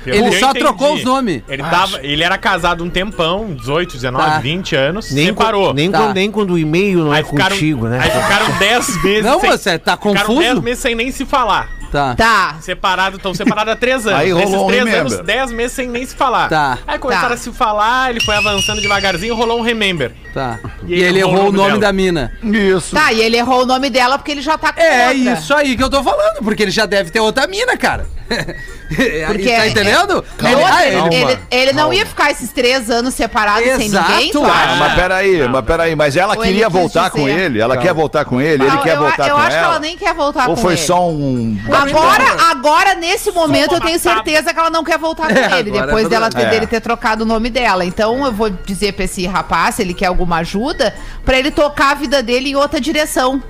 [0.05, 0.59] Eu- Ele só entendi.
[0.59, 1.41] trocou os nomes.
[1.49, 4.39] Ele, tava, ele era casado um tempão, 18, 19, Tá.
[4.39, 5.65] 20 anos, Nem, separou.
[5.69, 5.97] Quando, nem, Tá.
[5.97, 7.99] quando, nem quando o e-mail não aí é ficaram, contigo, né?
[7.99, 10.39] Aí ficaram 10 meses Não, sem, você tá Ficaram confuso?
[10.39, 11.67] 10 meses sem nem se falar.
[11.91, 12.15] Tá.
[12.15, 12.55] Tá.
[12.61, 14.19] Separado, estão separados há 3 anos.
[14.19, 15.13] Aí rolou Nesses um 3 remember.
[15.13, 16.49] anos, 10 meses sem nem se falar.
[16.49, 16.77] Tá.
[16.87, 17.33] Aí começaram Tá.
[17.35, 20.11] a se falar, ele foi avançando devagarzinho, rolou um remember.
[20.33, 20.59] Tá.
[20.85, 21.79] E E, ele errou o nome dela.
[21.79, 22.31] da mina.
[22.43, 22.95] Isso.
[22.95, 25.33] Tá, e ele errou o nome dela porque ele já tá com É outra.
[25.33, 28.05] isso aí que eu tô falando, porque ele já deve ter outra mina, cara.
[28.87, 30.23] Porque tá é- entendendo?
[30.39, 33.87] Ele, Ele- ah, ele, ele- ele- ele não ia ficar esses três anos separados sem
[33.87, 34.11] Exato.
[34.11, 34.75] ninguém, tu Ah, Ah, acha?
[34.75, 37.39] mas peraí, mas peraí, mas ela Ou ele queria quis voltar com dizer.
[37.39, 39.59] ele, ela quer voltar com ele, ele Não, quer eu, voltar eu com acho ela.
[39.65, 40.81] que ela nem quer voltar Ou com foi ele.
[40.81, 41.57] só um.
[41.81, 45.71] Agora, agora, nesse momento, eu tenho certeza que ela não quer voltar com É, ele,
[45.71, 46.49] depois é dela ter, É.
[46.49, 47.85] dele ter trocado o nome dela.
[47.85, 51.91] Então, eu vou dizer pra esse rapaz, se ele quer alguma ajuda, pra ele tocar
[51.91, 53.41] a vida dele em outra direção,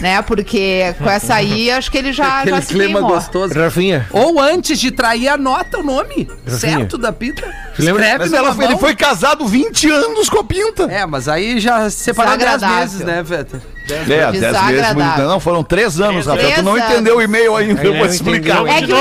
[0.00, 0.22] né?
[0.22, 3.08] Porque com essa aí, acho que ele já, Aquele já se clima queimou.
[3.10, 3.54] gostoso.
[3.54, 6.28] Rafinha, Ou antes de trair, anota o nome.
[6.46, 7.42] Certo da pinta.
[7.78, 10.84] Escreve Mas ela, ele foi casado 20 anos com a pinta.
[10.84, 12.80] É, mas aí já separaram 10 Desagradável.
[12.84, 13.60] meses, né, Vetter?
[13.90, 14.94] É, 10 meses.
[15.18, 16.52] Não, foram 3 anos, Rafael.
[16.54, 16.84] Tu não anos.
[16.90, 18.66] entendeu o e-mail ainda, eu Eu vou te explicar.
[18.66, 18.96] É que o